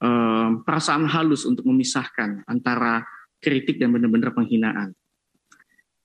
[0.00, 3.04] um, perasaan halus untuk memisahkan antara
[3.38, 4.96] kritik dan benar-benar penghinaan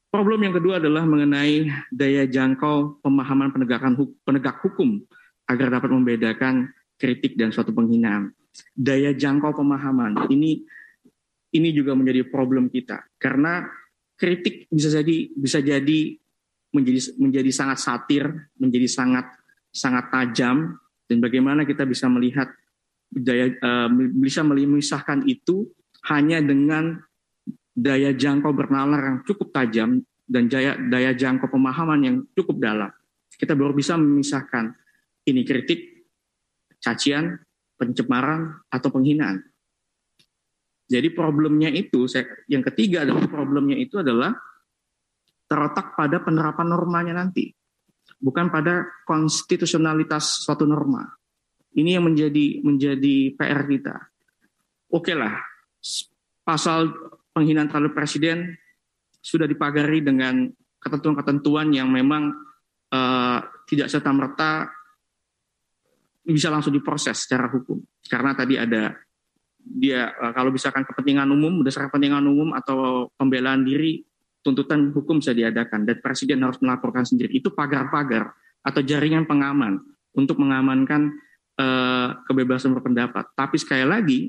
[0.09, 3.93] Problem yang kedua adalah mengenai daya jangkau pemahaman penegakan
[4.25, 5.05] penegak hukum
[5.45, 8.33] agar dapat membedakan kritik dan suatu penghinaan.
[8.73, 10.65] Daya jangkau pemahaman ini
[11.53, 13.69] ini juga menjadi problem kita karena
[14.17, 15.99] kritik bisa jadi bisa jadi
[16.73, 18.25] menjadi menjadi sangat satir,
[18.57, 19.29] menjadi sangat
[19.69, 20.73] sangat tajam
[21.05, 22.49] dan bagaimana kita bisa melihat
[23.13, 25.69] daya uh, bisa memisahkan itu
[26.09, 26.97] hanya dengan
[27.79, 32.91] daya jangkau bernalar yang cukup tajam dan daya, daya jangkau pemahaman yang cukup dalam,
[33.39, 34.75] kita baru bisa memisahkan
[35.25, 36.05] ini kritik,
[36.83, 37.39] cacian,
[37.79, 39.41] pencemaran, atau penghinaan.
[40.89, 42.09] Jadi problemnya itu,
[42.49, 44.33] yang ketiga adalah problemnya itu adalah
[45.45, 47.49] terletak pada penerapan normanya nanti,
[48.17, 51.05] bukan pada konstitusionalitas suatu norma.
[51.77, 53.95] Ini yang menjadi menjadi PR kita.
[54.89, 55.37] Oke lah,
[56.41, 56.89] pasal
[57.33, 58.57] penghinaan terhadap presiden
[59.19, 60.47] sudah dipagari dengan
[60.79, 62.31] ketentuan-ketentuan yang memang
[62.95, 64.71] uh, tidak serta merta
[66.23, 67.81] bisa langsung diproses secara hukum.
[68.05, 68.95] Karena tadi ada
[69.59, 74.01] dia uh, kalau misalkan kepentingan umum berdasarkan kepentingan umum atau pembelaan diri
[74.39, 75.83] tuntutan hukum bisa diadakan.
[75.83, 77.35] Dan presiden harus melaporkan sendiri.
[77.35, 78.31] Itu pagar-pagar
[78.63, 79.83] atau jaringan pengaman
[80.15, 81.11] untuk mengamankan
[81.59, 83.35] uh, kebebasan berpendapat.
[83.35, 84.19] Tapi sekali lagi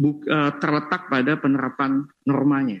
[0.00, 2.80] uh, terletak pada penerapan normanya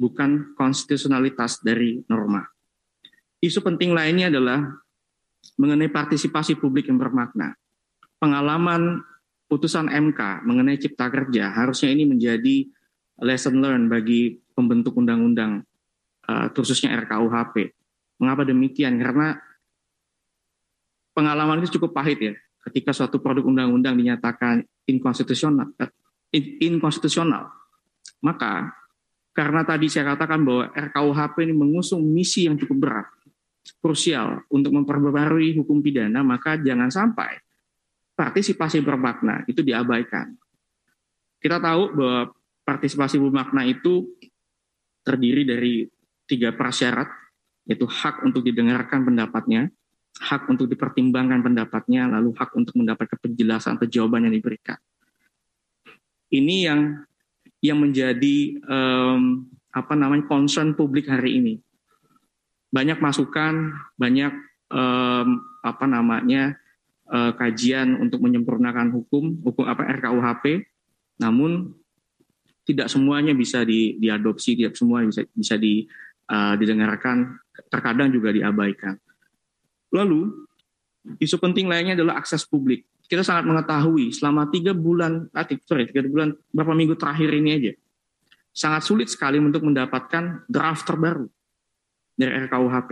[0.00, 2.40] bukan konstitusionalitas dari norma.
[3.44, 4.64] Isu penting lainnya adalah
[5.60, 7.52] mengenai partisipasi publik yang bermakna.
[8.20, 9.00] pengalaman
[9.48, 12.68] putusan MK mengenai cipta kerja harusnya ini menjadi
[13.24, 15.64] lesson learned bagi pembentuk undang-undang
[16.28, 17.72] uh, khususnya RKUHP.
[18.20, 19.00] Mengapa demikian?
[19.00, 19.40] Karena
[21.16, 22.34] pengalaman itu cukup pahit ya.
[22.60, 25.72] Ketika suatu produk undang-undang dinyatakan inkonstitusional,
[26.36, 27.50] inkonstitusional,
[28.22, 28.70] maka
[29.30, 33.08] karena tadi saya katakan bahwa RKUHP ini mengusung misi yang cukup berat,
[33.78, 37.38] krusial untuk memperbarui hukum pidana, maka jangan sampai
[38.18, 40.34] partisipasi bermakna itu diabaikan.
[41.40, 42.20] Kita tahu bahwa
[42.68, 44.12] partisipasi bermakna itu
[45.00, 45.88] terdiri dari
[46.28, 47.08] tiga prasyarat,
[47.64, 49.72] yaitu hak untuk didengarkan pendapatnya,
[50.20, 54.76] hak untuk dipertimbangkan pendapatnya, lalu hak untuk mendapatkan penjelasan atau jawaban yang diberikan.
[56.30, 56.80] Ini yang
[57.60, 61.54] yang menjadi um, apa namanya concern publik hari ini.
[62.70, 64.32] Banyak masukan, banyak
[64.70, 66.56] um, apa namanya
[67.10, 70.64] uh, kajian untuk menyempurnakan hukum, hukum apa RKUHP,
[71.20, 71.74] namun
[72.64, 75.84] tidak semuanya bisa di, diadopsi, tidak semua bisa bisa di,
[76.30, 77.34] uh, didengarkan,
[77.68, 78.94] terkadang juga diabaikan.
[79.90, 80.30] Lalu
[81.18, 82.86] isu penting lainnya adalah akses publik.
[83.10, 87.72] Kita sangat mengetahui selama tiga bulan, ah, sorry, tiga bulan, berapa minggu terakhir ini aja,
[88.54, 91.26] sangat sulit sekali untuk mendapatkan draft terbaru
[92.14, 92.90] dari RKUHP.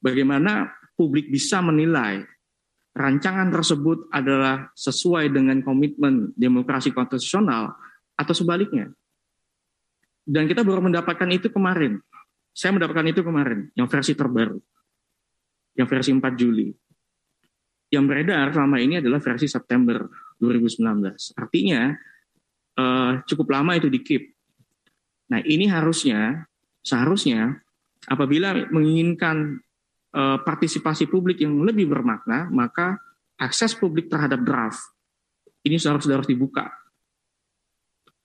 [0.00, 2.24] Bagaimana publik bisa menilai
[2.96, 7.76] rancangan tersebut adalah sesuai dengan komitmen demokrasi konstitusional
[8.16, 8.88] atau sebaliknya.
[10.24, 12.00] Dan kita baru mendapatkan itu kemarin.
[12.56, 14.56] Saya mendapatkan itu kemarin, yang versi terbaru.
[15.76, 16.72] Yang versi 4 Juli.
[17.92, 20.06] Yang beredar selama ini adalah versi September
[20.42, 20.82] 2019.
[21.38, 21.94] Artinya
[22.76, 24.34] uh, cukup lama itu di keep.
[25.30, 26.46] Nah ini harusnya,
[26.82, 27.62] seharusnya
[28.10, 29.62] apabila menginginkan
[30.16, 32.96] Eh, partisipasi publik yang lebih bermakna, maka
[33.36, 34.80] akses publik terhadap draft
[35.60, 36.72] ini harus harus dibuka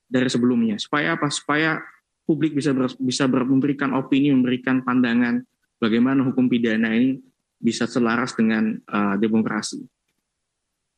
[0.08, 0.80] dari sebelumnya.
[0.80, 1.28] Supaya apa?
[1.28, 1.84] Supaya
[2.24, 5.44] publik bisa ber, bisa ber, memberikan opini, memberikan pandangan
[5.76, 7.20] bagaimana hukum pidana ini
[7.62, 9.80] bisa selaras dengan uh, demokrasi.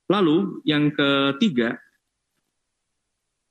[0.08, 1.76] Lalu yang ketiga,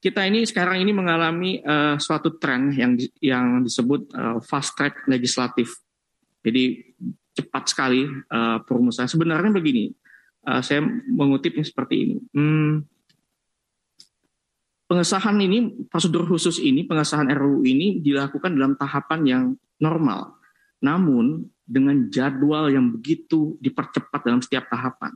[0.03, 5.79] kita ini sekarang ini mengalami uh, suatu tren yang yang disebut uh, fast track legislatif.
[6.43, 6.93] Jadi
[7.31, 9.07] cepat sekali uh, perumusan.
[9.07, 9.95] Sebenarnya begini,
[10.43, 12.15] uh, saya mengutipnya seperti ini.
[12.35, 12.83] Hmm,
[14.91, 19.43] pengesahan ini, prosedur khusus ini, pengesahan RUU ini dilakukan dalam tahapan yang
[19.79, 20.37] normal.
[20.83, 25.15] Namun dengan jadwal yang begitu dipercepat dalam setiap tahapan.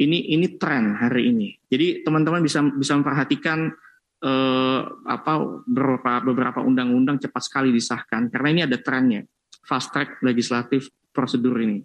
[0.00, 1.48] Ini ini tren hari ini.
[1.68, 3.68] Jadi teman-teman bisa bisa memperhatikan
[4.24, 5.32] eh, apa
[5.68, 9.24] beberapa beberapa undang-undang cepat sekali disahkan karena ini ada trennya
[9.64, 11.84] fast track legislatif prosedur ini.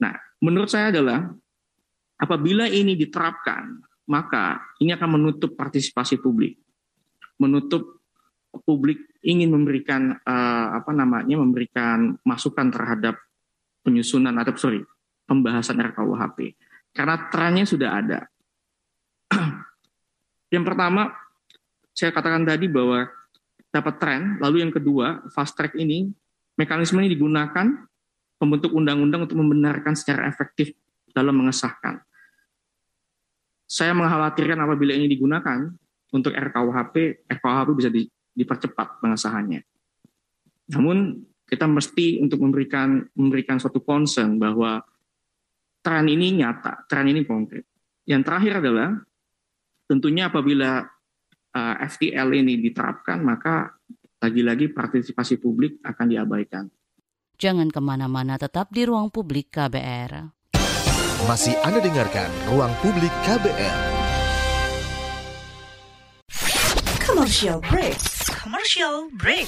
[0.00, 1.28] Nah, menurut saya adalah
[2.16, 6.56] apabila ini diterapkan, maka ini akan menutup partisipasi publik,
[7.36, 8.00] menutup
[8.64, 13.20] publik ingin memberikan uh, apa namanya memberikan masukan terhadap
[13.84, 14.80] penyusunan atau sorry
[15.28, 16.56] pembahasan RKUHP
[16.96, 18.20] karena trennya sudah ada.
[20.54, 21.12] yang pertama
[21.92, 23.06] saya katakan tadi bahwa
[23.70, 26.10] dapat tren, lalu yang kedua fast track ini
[26.60, 27.88] Mekanisme ini digunakan
[28.36, 30.76] pembentuk undang-undang untuk membenarkan secara efektif
[31.16, 32.04] dalam mengesahkan.
[33.64, 35.72] Saya mengkhawatirkan apabila ini digunakan
[36.12, 38.04] untuk RKUHP, RKUHP bisa di,
[38.34, 39.62] dipercepat pengesahannya.
[40.70, 44.78] Namun kita mesti untuk memberikan memberikan suatu concern bahwa
[45.82, 47.66] tren ini nyata, tren ini konkret.
[48.06, 48.90] Yang terakhir adalah
[49.90, 50.86] tentunya apabila
[51.54, 53.74] uh, eh, FTL ini diterapkan maka
[54.20, 56.64] lagi-lagi partisipasi publik akan diabaikan.
[57.40, 60.40] Jangan ke mana-mana, tetap di ruang publik KBR.
[61.24, 63.80] Masih Anda dengarkan Ruang Publik KBR.
[67.04, 68.19] Commercial break.
[68.42, 69.46] Commercial break.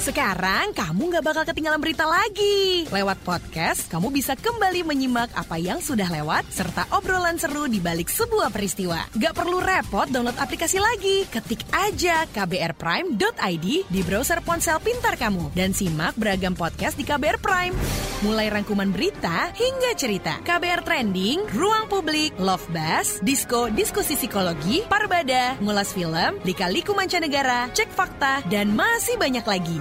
[0.00, 2.88] Sekarang kamu nggak bakal ketinggalan berita lagi.
[2.88, 8.08] Lewat podcast, kamu bisa kembali menyimak apa yang sudah lewat serta obrolan seru di balik
[8.08, 8.96] sebuah peristiwa.
[9.12, 11.28] Gak perlu repot download aplikasi lagi.
[11.28, 17.76] Ketik aja kbrprime.id di browser ponsel pintar kamu dan simak beragam podcast di KBR Prime.
[18.24, 20.40] Mulai rangkuman berita hingga cerita.
[20.44, 27.88] KBR Trending, Ruang Publik, Love Bus, Disco, Diskusi Psikologi, Parbada, Ngulas Film, Lika-Liku Mancanegara, Cek
[27.92, 29.80] Fakta, dan masih banyak lagi.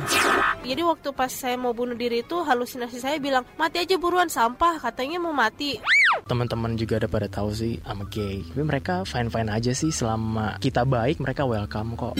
[0.60, 4.78] Jadi waktu pas saya mau bunuh diri itu halusinasi saya bilang mati aja buruan sampah
[4.78, 5.82] katanya mau mati.
[6.30, 8.46] Teman-teman juga ada pada tahu sih I'm gay.
[8.54, 12.16] Tapi mereka fine-fine aja sih selama kita baik mereka welcome kok.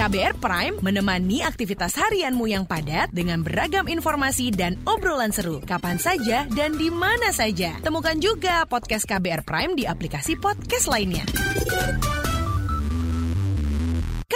[0.00, 6.48] KBR Prime menemani aktivitas harianmu yang padat dengan beragam informasi dan obrolan seru kapan saja
[6.56, 7.76] dan di mana saja.
[7.84, 11.28] Temukan juga podcast KBR Prime di aplikasi podcast lainnya.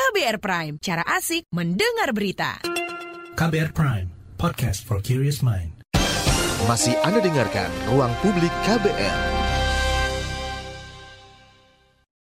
[0.05, 2.61] KBR Prime, cara asik mendengar berita.
[3.40, 5.80] KBR Prime, podcast for curious mind.
[6.68, 9.18] Masih Anda dengarkan Ruang Publik KBR.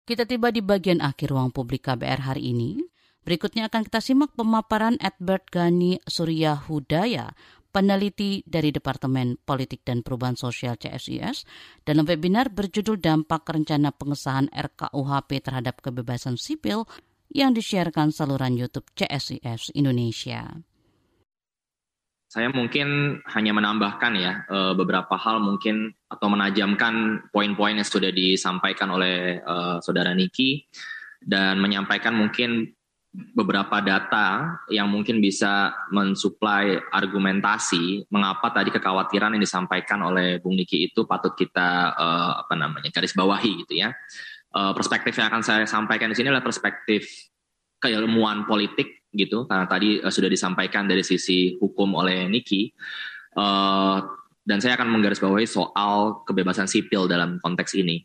[0.02, 2.82] Kita tiba di bagian akhir ruang publik KBR hari ini.
[3.22, 7.38] Berikutnya akan kita simak pemaparan Edward Gani Surya Hudaya,
[7.70, 11.46] peneliti dari Departemen Politik dan Perubahan Sosial CSIS,
[11.86, 16.90] dalam webinar berjudul Dampak Rencana Pengesahan RKUHP terhadap Kebebasan Sipil
[17.30, 20.50] yang disiarkan saluran YouTube CSIS Indonesia.
[22.30, 28.90] Saya mungkin hanya menambahkan ya eh, beberapa hal mungkin atau menajamkan poin-poin yang sudah disampaikan
[28.90, 30.66] oleh uh, saudara Niki
[31.22, 32.74] dan menyampaikan mungkin
[33.10, 40.90] beberapa data yang mungkin bisa mensuplai argumentasi mengapa tadi kekhawatiran yang disampaikan oleh Bung Niki
[40.90, 43.94] itu patut kita uh, apa namanya garis bawahi gitu ya
[44.56, 47.06] uh, perspektif yang akan saya sampaikan di sini adalah perspektif
[47.80, 52.70] keilmuan politik gitu karena tadi uh, sudah disampaikan dari sisi hukum oleh Niki
[53.38, 53.98] uh,
[54.50, 58.02] dan saya akan menggarisbawahi soal kebebasan sipil dalam konteks ini.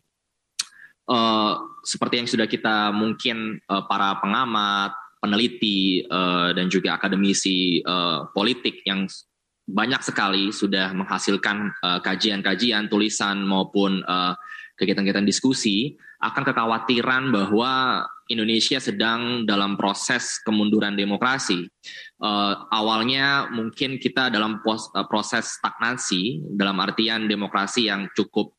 [1.05, 8.29] Uh, seperti yang sudah kita mungkin uh, para pengamat, peneliti uh, dan juga akademisi uh,
[8.29, 9.09] politik yang
[9.65, 11.73] banyak sekali sudah menghasilkan
[12.05, 14.37] kajian-kajian, uh, tulisan maupun uh,
[14.75, 21.69] kegiatan-kegiatan diskusi akan kekhawatiran bahwa Indonesia sedang dalam proses kemunduran demokrasi.
[22.17, 28.57] Uh, awalnya mungkin kita dalam pos, uh, proses stagnansi, dalam artian demokrasi yang cukup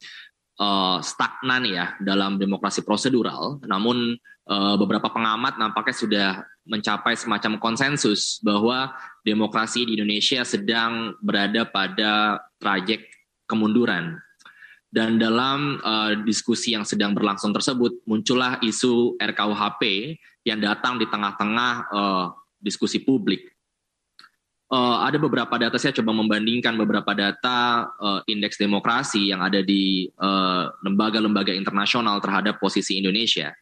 [0.62, 3.58] uh, stagnan ya dalam demokrasi prosedural.
[3.66, 4.14] Namun
[4.46, 6.30] uh, beberapa pengamat nampaknya sudah
[6.66, 8.94] mencapai semacam konsensus bahwa
[9.26, 13.06] demokrasi di Indonesia sedang berada pada trajek
[13.50, 14.18] kemunduran
[14.96, 20.16] dan dalam uh, diskusi yang sedang berlangsung tersebut, muncullah isu RKUHP
[20.48, 23.44] yang datang di tengah-tengah uh, diskusi publik.
[24.72, 30.08] Uh, ada beberapa data, saya coba membandingkan beberapa data uh, indeks demokrasi yang ada di
[30.80, 33.52] lembaga-lembaga uh, internasional terhadap posisi Indonesia.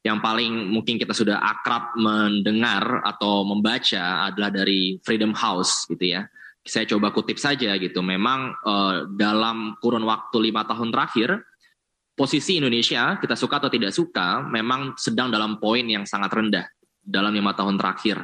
[0.00, 6.24] Yang paling mungkin kita sudah akrab mendengar atau membaca adalah dari Freedom House gitu ya
[6.64, 8.04] saya coba kutip saja gitu.
[8.04, 11.40] Memang uh, dalam kurun waktu lima tahun terakhir,
[12.12, 16.66] posisi Indonesia kita suka atau tidak suka, memang sedang dalam poin yang sangat rendah
[17.00, 18.20] dalam lima tahun terakhir.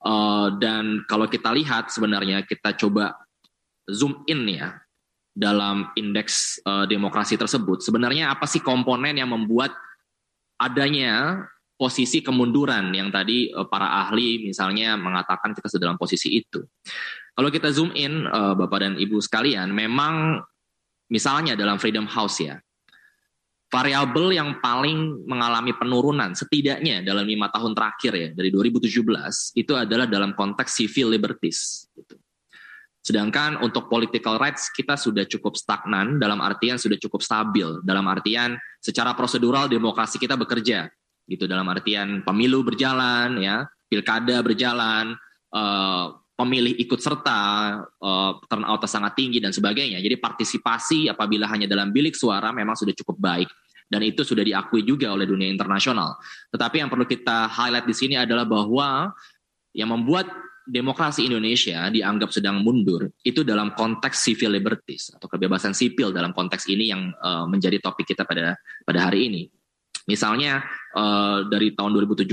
[0.00, 3.14] Uh, dan kalau kita lihat sebenarnya kita coba
[3.86, 4.80] zoom in ya
[5.30, 7.86] dalam indeks uh, demokrasi tersebut.
[7.86, 9.70] Sebenarnya apa sih komponen yang membuat
[10.58, 11.46] adanya
[11.80, 16.60] posisi kemunduran yang tadi para ahli misalnya mengatakan kita sedang dalam posisi itu.
[17.34, 20.42] Kalau kita zoom in, uh, Bapak dan Ibu sekalian, memang
[21.08, 22.58] misalnya dalam Freedom House ya,
[23.70, 28.90] variabel yang paling mengalami penurunan setidaknya dalam lima tahun terakhir ya dari 2017
[29.54, 31.86] itu adalah dalam konteks civil liberties.
[31.94, 32.18] Gitu.
[33.00, 38.58] Sedangkan untuk political rights kita sudah cukup stagnan dalam artian sudah cukup stabil dalam artian
[38.82, 40.90] secara prosedural demokrasi kita bekerja
[41.24, 45.16] gitu dalam artian pemilu berjalan ya pilkada berjalan
[45.54, 47.40] uh, pemilih ikut serta,
[47.84, 50.00] uh, turnout sangat tinggi dan sebagainya.
[50.00, 53.48] Jadi partisipasi apabila hanya dalam bilik suara memang sudah cukup baik
[53.92, 56.16] dan itu sudah diakui juga oleh dunia internasional.
[56.48, 59.12] Tetapi yang perlu kita highlight di sini adalah bahwa
[59.76, 60.32] yang membuat
[60.64, 66.70] demokrasi Indonesia dianggap sedang mundur itu dalam konteks civil liberties atau kebebasan sipil dalam konteks
[66.70, 69.42] ini yang uh, menjadi topik kita pada pada hari ini.
[70.06, 70.62] Misalnya
[70.94, 72.30] uh, dari tahun 2017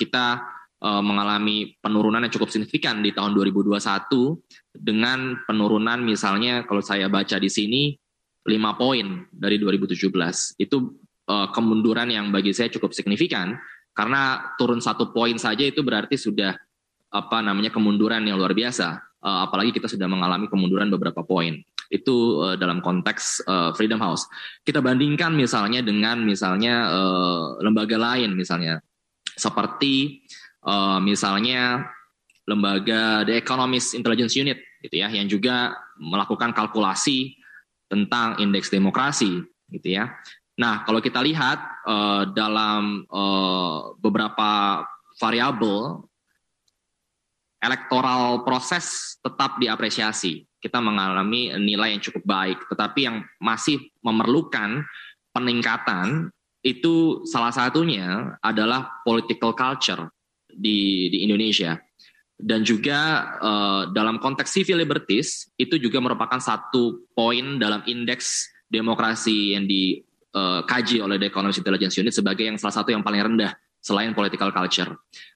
[0.00, 3.80] kita uh, mengalami penurunan yang cukup signifikan di tahun 2021
[4.76, 7.82] dengan penurunan misalnya kalau saya baca di sini
[8.46, 10.60] 5 poin dari 2017.
[10.60, 10.76] Itu
[11.28, 13.58] uh, kemunduran yang bagi saya cukup signifikan
[13.96, 16.54] karena turun satu poin saja itu berarti sudah
[17.10, 19.02] apa namanya kemunduran yang luar biasa.
[19.26, 21.58] Uh, apalagi kita sudah mengalami kemunduran beberapa poin.
[21.90, 24.30] Itu uh, dalam konteks uh, Freedom House.
[24.62, 28.78] Kita bandingkan misalnya dengan misalnya uh, lembaga lain misalnya
[29.36, 30.22] seperti
[30.66, 31.86] uh, misalnya
[32.46, 37.34] lembaga The Economist Intelligence Unit gitu ya yang juga melakukan kalkulasi
[37.86, 40.14] tentang indeks demokrasi gitu ya.
[40.56, 44.82] Nah, kalau kita lihat uh, dalam uh, beberapa
[45.20, 46.06] variabel
[47.60, 50.44] elektoral proses tetap diapresiasi.
[50.56, 54.82] Kita mengalami nilai yang cukup baik, tetapi yang masih memerlukan
[55.30, 56.32] peningkatan
[56.64, 60.10] itu salah satunya adalah political culture
[60.56, 61.76] di di Indonesia
[62.36, 69.56] dan juga uh, dalam konteks civil liberties itu juga merupakan satu poin dalam indeks demokrasi
[69.56, 74.12] yang dikaji oleh The Economist Intelligence Unit sebagai yang salah satu yang paling rendah selain
[74.12, 74.90] political culture.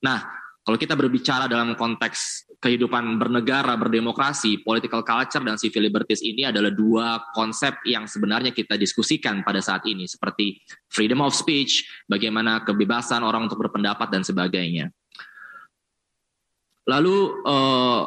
[0.05, 0.29] Nah,
[0.61, 6.69] kalau kita berbicara dalam konteks kehidupan bernegara, berdemokrasi, political culture dan civil liberties ini adalah
[6.69, 10.61] dua konsep yang sebenarnya kita diskusikan pada saat ini seperti
[10.93, 14.93] freedom of speech, bagaimana kebebasan orang untuk berpendapat dan sebagainya.
[16.91, 18.03] Lalu uh,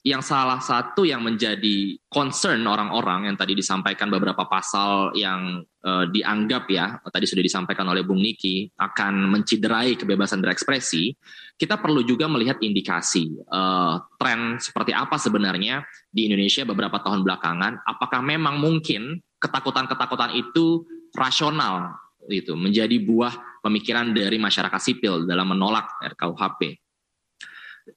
[0.00, 6.64] yang salah satu yang menjadi concern orang-orang yang tadi disampaikan beberapa pasal yang uh, dianggap
[6.72, 11.12] ya tadi sudah disampaikan oleh Bung Niki akan menciderai kebebasan berekspresi,
[11.60, 17.84] kita perlu juga melihat indikasi uh, tren seperti apa sebenarnya di Indonesia beberapa tahun belakangan.
[17.84, 21.92] Apakah memang mungkin ketakutan-ketakutan itu rasional
[22.32, 26.89] itu menjadi buah pemikiran dari masyarakat sipil dalam menolak RKUHP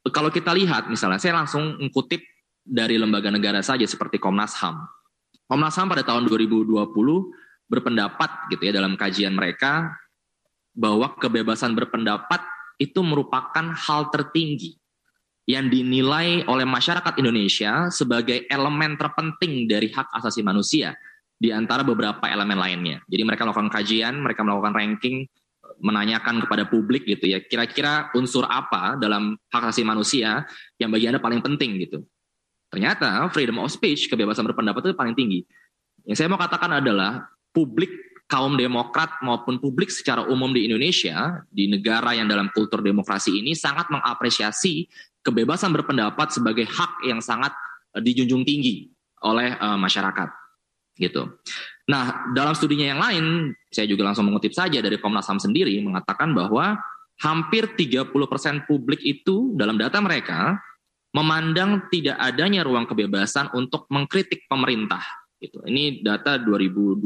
[0.10, 2.24] kalau kita lihat misalnya, saya langsung mengutip
[2.64, 4.80] dari lembaga negara saja seperti Komnas HAM.
[5.46, 6.72] Komnas HAM pada tahun 2020
[7.68, 9.92] berpendapat gitu ya dalam kajian mereka
[10.74, 12.42] bahwa kebebasan berpendapat
[12.82, 14.80] itu merupakan hal tertinggi
[15.44, 20.96] yang dinilai oleh masyarakat Indonesia sebagai elemen terpenting dari hak asasi manusia
[21.36, 22.98] di antara beberapa elemen lainnya.
[23.12, 25.28] Jadi mereka melakukan kajian, mereka melakukan ranking
[25.80, 30.46] menanyakan kepada publik gitu ya, kira-kira unsur apa dalam hak asasi manusia
[30.78, 32.04] yang bagi Anda paling penting gitu.
[32.74, 35.46] Ternyata freedom of speech, kebebasan berpendapat itu paling tinggi.
[36.04, 37.90] Yang saya mau katakan adalah publik
[38.26, 43.54] kaum demokrat maupun publik secara umum di Indonesia, di negara yang dalam kultur demokrasi ini
[43.54, 44.90] sangat mengapresiasi
[45.22, 47.54] kebebasan berpendapat sebagai hak yang sangat
[47.94, 48.90] eh, dijunjung tinggi
[49.24, 50.30] oleh uh, masyarakat
[51.00, 51.30] gitu.
[51.84, 53.26] Nah, dalam studinya yang lain,
[53.68, 56.80] saya juga langsung mengutip saja dari Komnas HAM sendiri mengatakan bahwa
[57.20, 60.58] hampir 30% publik itu dalam data mereka
[61.14, 65.04] memandang tidak adanya ruang kebebasan untuk mengkritik pemerintah.
[65.38, 65.60] Gitu.
[65.60, 67.04] Ini data 2021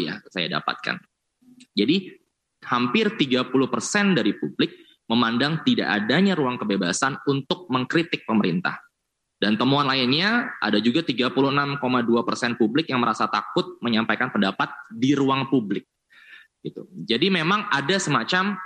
[0.00, 0.96] ya saya dapatkan.
[1.76, 1.96] Jadi
[2.64, 4.72] hampir 30% dari publik
[5.04, 8.80] memandang tidak adanya ruang kebebasan untuk mengkritik pemerintah.
[9.34, 11.42] Dan temuan lainnya ada juga 36,2
[12.24, 15.84] persen publik yang merasa takut menyampaikan pendapat di ruang publik.
[16.64, 16.86] Gitu.
[17.04, 18.56] Jadi memang ada semacam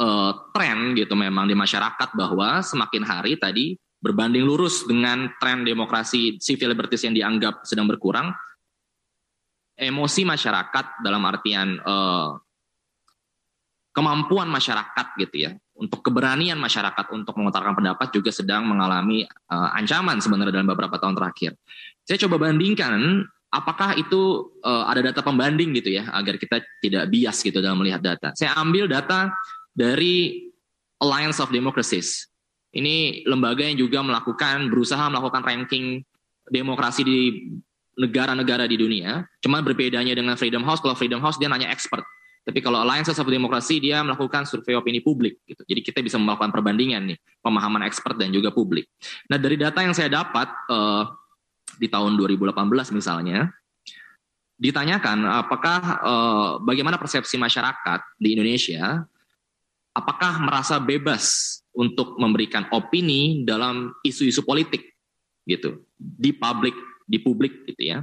[0.00, 6.40] uh, tren gitu memang di masyarakat bahwa semakin hari tadi berbanding lurus dengan tren demokrasi
[6.40, 8.32] civil liberties yang dianggap sedang berkurang,
[9.76, 12.36] emosi masyarakat dalam artian uh,
[13.94, 20.22] kemampuan masyarakat gitu ya untuk keberanian masyarakat untuk mengutarakan pendapat juga sedang mengalami uh, ancaman
[20.22, 21.58] sebenarnya dalam beberapa tahun terakhir.
[22.06, 27.42] Saya coba bandingkan apakah itu uh, ada data pembanding gitu ya agar kita tidak bias
[27.42, 28.30] gitu dalam melihat data.
[28.38, 29.34] Saya ambil data
[29.74, 30.46] dari
[31.02, 32.30] Alliance of Democracies.
[32.74, 36.02] Ini lembaga yang juga melakukan berusaha melakukan ranking
[36.50, 37.18] demokrasi di
[37.94, 39.22] negara-negara di dunia.
[39.38, 42.02] Cuma berbedanya dengan Freedom House, kalau Freedom House dia nanya expert
[42.44, 45.64] tapi kalau Alliance of Demokrasi dia melakukan survei opini publik gitu.
[45.64, 48.84] Jadi kita bisa melakukan perbandingan nih, pemahaman expert dan juga publik.
[49.32, 51.08] Nah, dari data yang saya dapat uh,
[51.80, 52.52] di tahun 2018
[52.92, 53.48] misalnya
[54.60, 59.02] ditanyakan apakah uh, bagaimana persepsi masyarakat di Indonesia
[59.96, 64.94] apakah merasa bebas untuk memberikan opini dalam isu-isu politik
[65.48, 66.76] gitu di publik
[67.08, 67.98] di publik gitu ya.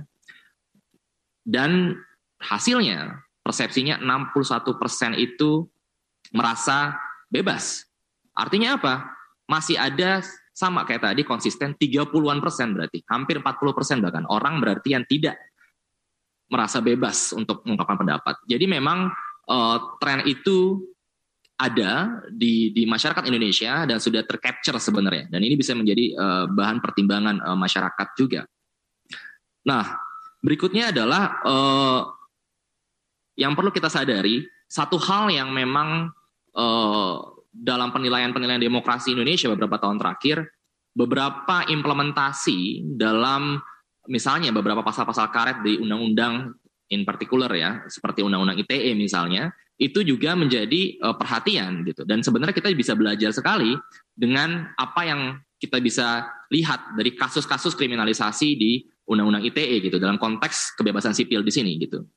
[1.42, 1.94] Dan
[2.42, 5.66] hasilnya persepsinya 61% itu
[6.32, 6.96] merasa
[7.28, 7.86] bebas.
[8.38, 9.12] Artinya apa?
[9.50, 14.94] Masih ada sama kayak tadi konsisten 30-an persen berarti, hampir 40 persen bahkan orang berarti
[14.94, 15.40] yang tidak
[16.52, 18.36] merasa bebas untuk mengungkapkan pendapat.
[18.46, 19.08] Jadi memang
[19.48, 20.84] uh, tren itu
[21.56, 26.82] ada di di masyarakat Indonesia dan sudah tercapture sebenarnya dan ini bisa menjadi uh, bahan
[26.82, 28.42] pertimbangan uh, masyarakat juga.
[29.62, 29.86] Nah,
[30.42, 32.02] berikutnya adalah uh,
[33.42, 36.14] yang perlu kita sadari satu hal yang memang
[36.54, 37.16] uh,
[37.50, 40.46] dalam penilaian-penilaian demokrasi Indonesia beberapa tahun terakhir
[40.94, 43.58] beberapa implementasi dalam
[44.06, 46.54] misalnya beberapa pasal-pasal karet di undang-undang
[46.94, 49.50] in particular ya seperti undang-undang ITE misalnya
[49.82, 53.74] itu juga menjadi uh, perhatian gitu dan sebenarnya kita bisa belajar sekali
[54.14, 55.22] dengan apa yang
[55.58, 61.52] kita bisa lihat dari kasus-kasus kriminalisasi di undang-undang ITE gitu dalam konteks kebebasan sipil di
[61.52, 62.08] sini gitu.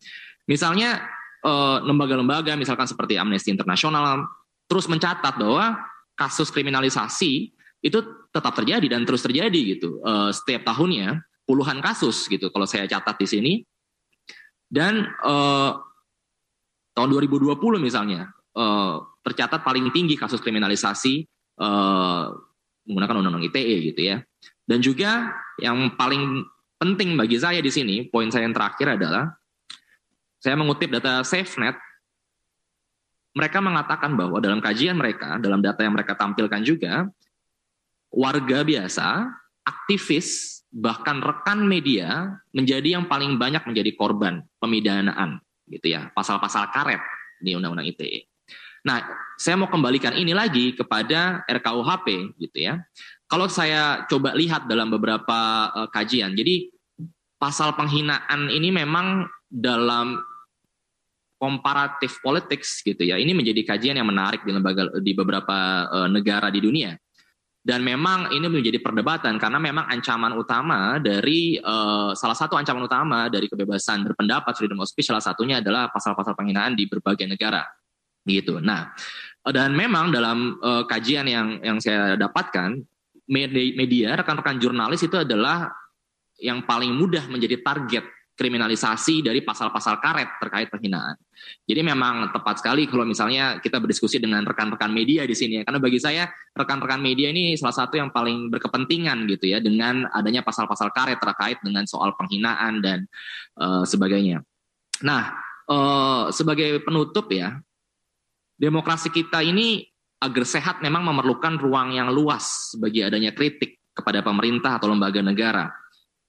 [0.45, 1.01] Misalnya
[1.45, 4.28] eh, lembaga-lembaga misalkan seperti Amnesty International
[4.64, 5.76] terus mencatat bahwa
[6.16, 7.53] kasus kriminalisasi
[7.84, 7.99] itu
[8.32, 13.20] tetap terjadi dan terus terjadi gitu uh, setiap tahunnya puluhan kasus gitu kalau saya catat
[13.20, 13.53] di sini
[14.72, 15.76] dan uh,
[16.97, 21.28] tahun 2020 misalnya uh, tercatat paling tinggi kasus kriminalisasi
[21.61, 22.32] uh,
[22.84, 24.16] menggunakan undang-undang ITE gitu ya.
[24.64, 26.45] Dan juga yang paling
[26.80, 29.32] penting bagi saya di sini, poin saya yang terakhir adalah
[30.45, 31.80] saya mengutip data SafeNet
[33.32, 37.09] mereka mengatakan bahwa dalam kajian mereka, dalam data yang mereka tampilkan juga,
[38.12, 39.26] warga biasa,
[39.66, 47.03] aktivis, bahkan rekan media menjadi yang paling banyak menjadi korban pemidanaan, gitu ya, pasal-pasal karet
[47.42, 48.30] di Undang-Undang ITE.
[48.86, 49.03] Nah,
[49.34, 52.78] saya mau kembalikan ini lagi kepada RKUHP, gitu ya.
[53.26, 56.70] Kalau saya coba lihat dalam beberapa uh, kajian, jadi
[57.34, 60.22] pasal penghinaan ini memang dalam
[61.45, 63.20] komparatif politics gitu ya.
[63.20, 66.97] Ini menjadi kajian yang menarik di lembaga di beberapa uh, negara di dunia.
[67.64, 73.28] Dan memang ini menjadi perdebatan karena memang ancaman utama dari uh, salah satu ancaman utama
[73.28, 77.64] dari kebebasan berpendapat freedom of speech salah satunya adalah pasal-pasal penghinaan di berbagai negara.
[78.24, 78.61] Gitu.
[78.61, 78.92] Nah,
[79.45, 82.80] dan memang dalam uh, kajian yang yang saya dapatkan
[83.28, 85.72] media rekan-rekan jurnalis itu adalah
[86.40, 88.05] yang paling mudah menjadi target
[88.35, 91.14] kriminalisasi dari pasal-pasal karet terkait penghinaan.
[91.70, 95.62] Jadi memang tepat sekali kalau misalnya kita berdiskusi dengan rekan-rekan media di sini ya.
[95.62, 100.43] Karena bagi saya rekan-rekan media ini salah satu yang paling berkepentingan gitu ya dengan adanya
[100.43, 103.07] pasal-pasal karet terkait dengan soal penghinaan dan
[103.62, 104.43] uh, sebagainya.
[105.07, 105.30] Nah,
[105.70, 107.55] uh, sebagai penutup ya,
[108.59, 109.87] demokrasi kita ini
[110.18, 115.70] agar sehat memang memerlukan ruang yang luas bagi adanya kritik kepada pemerintah atau lembaga negara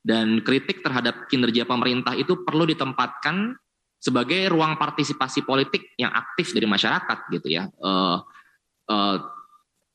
[0.05, 3.57] dan kritik terhadap kinerja pemerintah itu perlu ditempatkan
[3.97, 7.65] sebagai ruang partisipasi politik yang aktif dari masyarakat gitu ya.
[7.81, 8.21] Uh,
[8.85, 9.17] uh,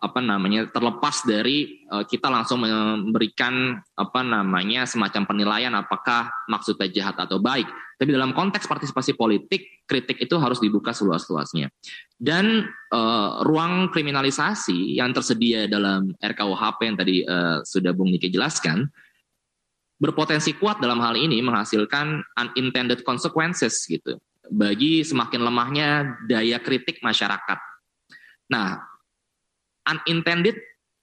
[0.01, 7.21] apa namanya terlepas dari uh, kita langsung memberikan apa namanya semacam penilaian apakah maksudnya jahat
[7.21, 7.69] atau baik
[8.01, 11.69] tapi dalam konteks partisipasi politik kritik itu harus dibuka seluas-luasnya
[12.17, 18.89] dan uh, ruang kriminalisasi yang tersedia dalam RKUHP yang tadi uh, sudah Bung Niki jelaskan
[20.01, 24.17] berpotensi kuat dalam hal ini menghasilkan unintended consequences gitu
[24.49, 25.89] bagi semakin lemahnya
[26.27, 27.59] daya kritik masyarakat.
[28.51, 28.81] Nah,
[29.87, 30.59] unintended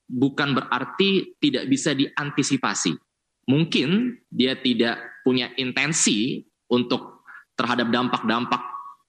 [0.10, 2.98] bukan berarti tidak bisa diantisipasi.
[3.48, 7.24] Mungkin dia tidak punya intensi untuk
[7.56, 8.60] terhadap dampak-dampak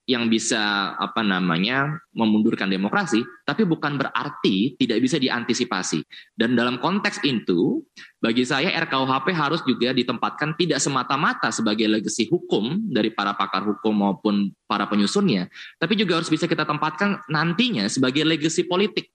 [0.08, 6.00] yang bisa apa namanya memundurkan demokrasi, tapi bukan berarti tidak bisa diantisipasi.
[6.32, 7.84] Dan dalam konteks itu,
[8.16, 13.92] bagi saya RKUHP harus juga ditempatkan tidak semata-mata sebagai legasi hukum dari para pakar hukum
[13.92, 19.12] maupun para penyusunnya, tapi juga harus bisa kita tempatkan nantinya sebagai legasi politik.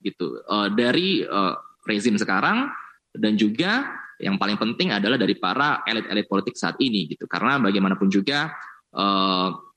[0.00, 0.40] Gitu.
[0.48, 1.52] Uh, dari uh,
[1.84, 2.72] rezim sekarang
[3.12, 3.92] dan juga
[4.24, 7.28] yang paling penting adalah dari para elit-elit politik saat ini gitu.
[7.28, 8.56] Karena bagaimanapun juga
[8.96, 9.67] uh,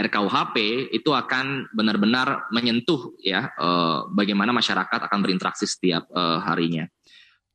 [0.00, 6.88] RKUHP itu akan benar-benar menyentuh ya eh, bagaimana masyarakat akan berinteraksi setiap eh, harinya.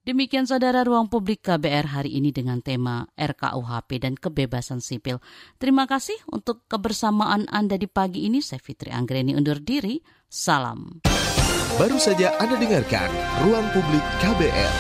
[0.06, 5.18] Demikian saudara ruang publik KBR hari ini dengan tema RKUHP dan kebebasan sipil.
[5.58, 8.38] Terima kasih untuk kebersamaan Anda di pagi ini.
[8.38, 9.98] Saya Fitri Anggreni undur diri.
[10.30, 11.02] Salam.
[11.82, 13.10] Baru saja Anda dengarkan
[13.50, 14.74] Ruang Publik KBR.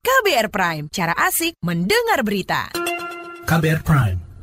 [0.00, 2.72] KBR Prime, cara asik mendengar berita.
[3.44, 4.18] KBR Prime,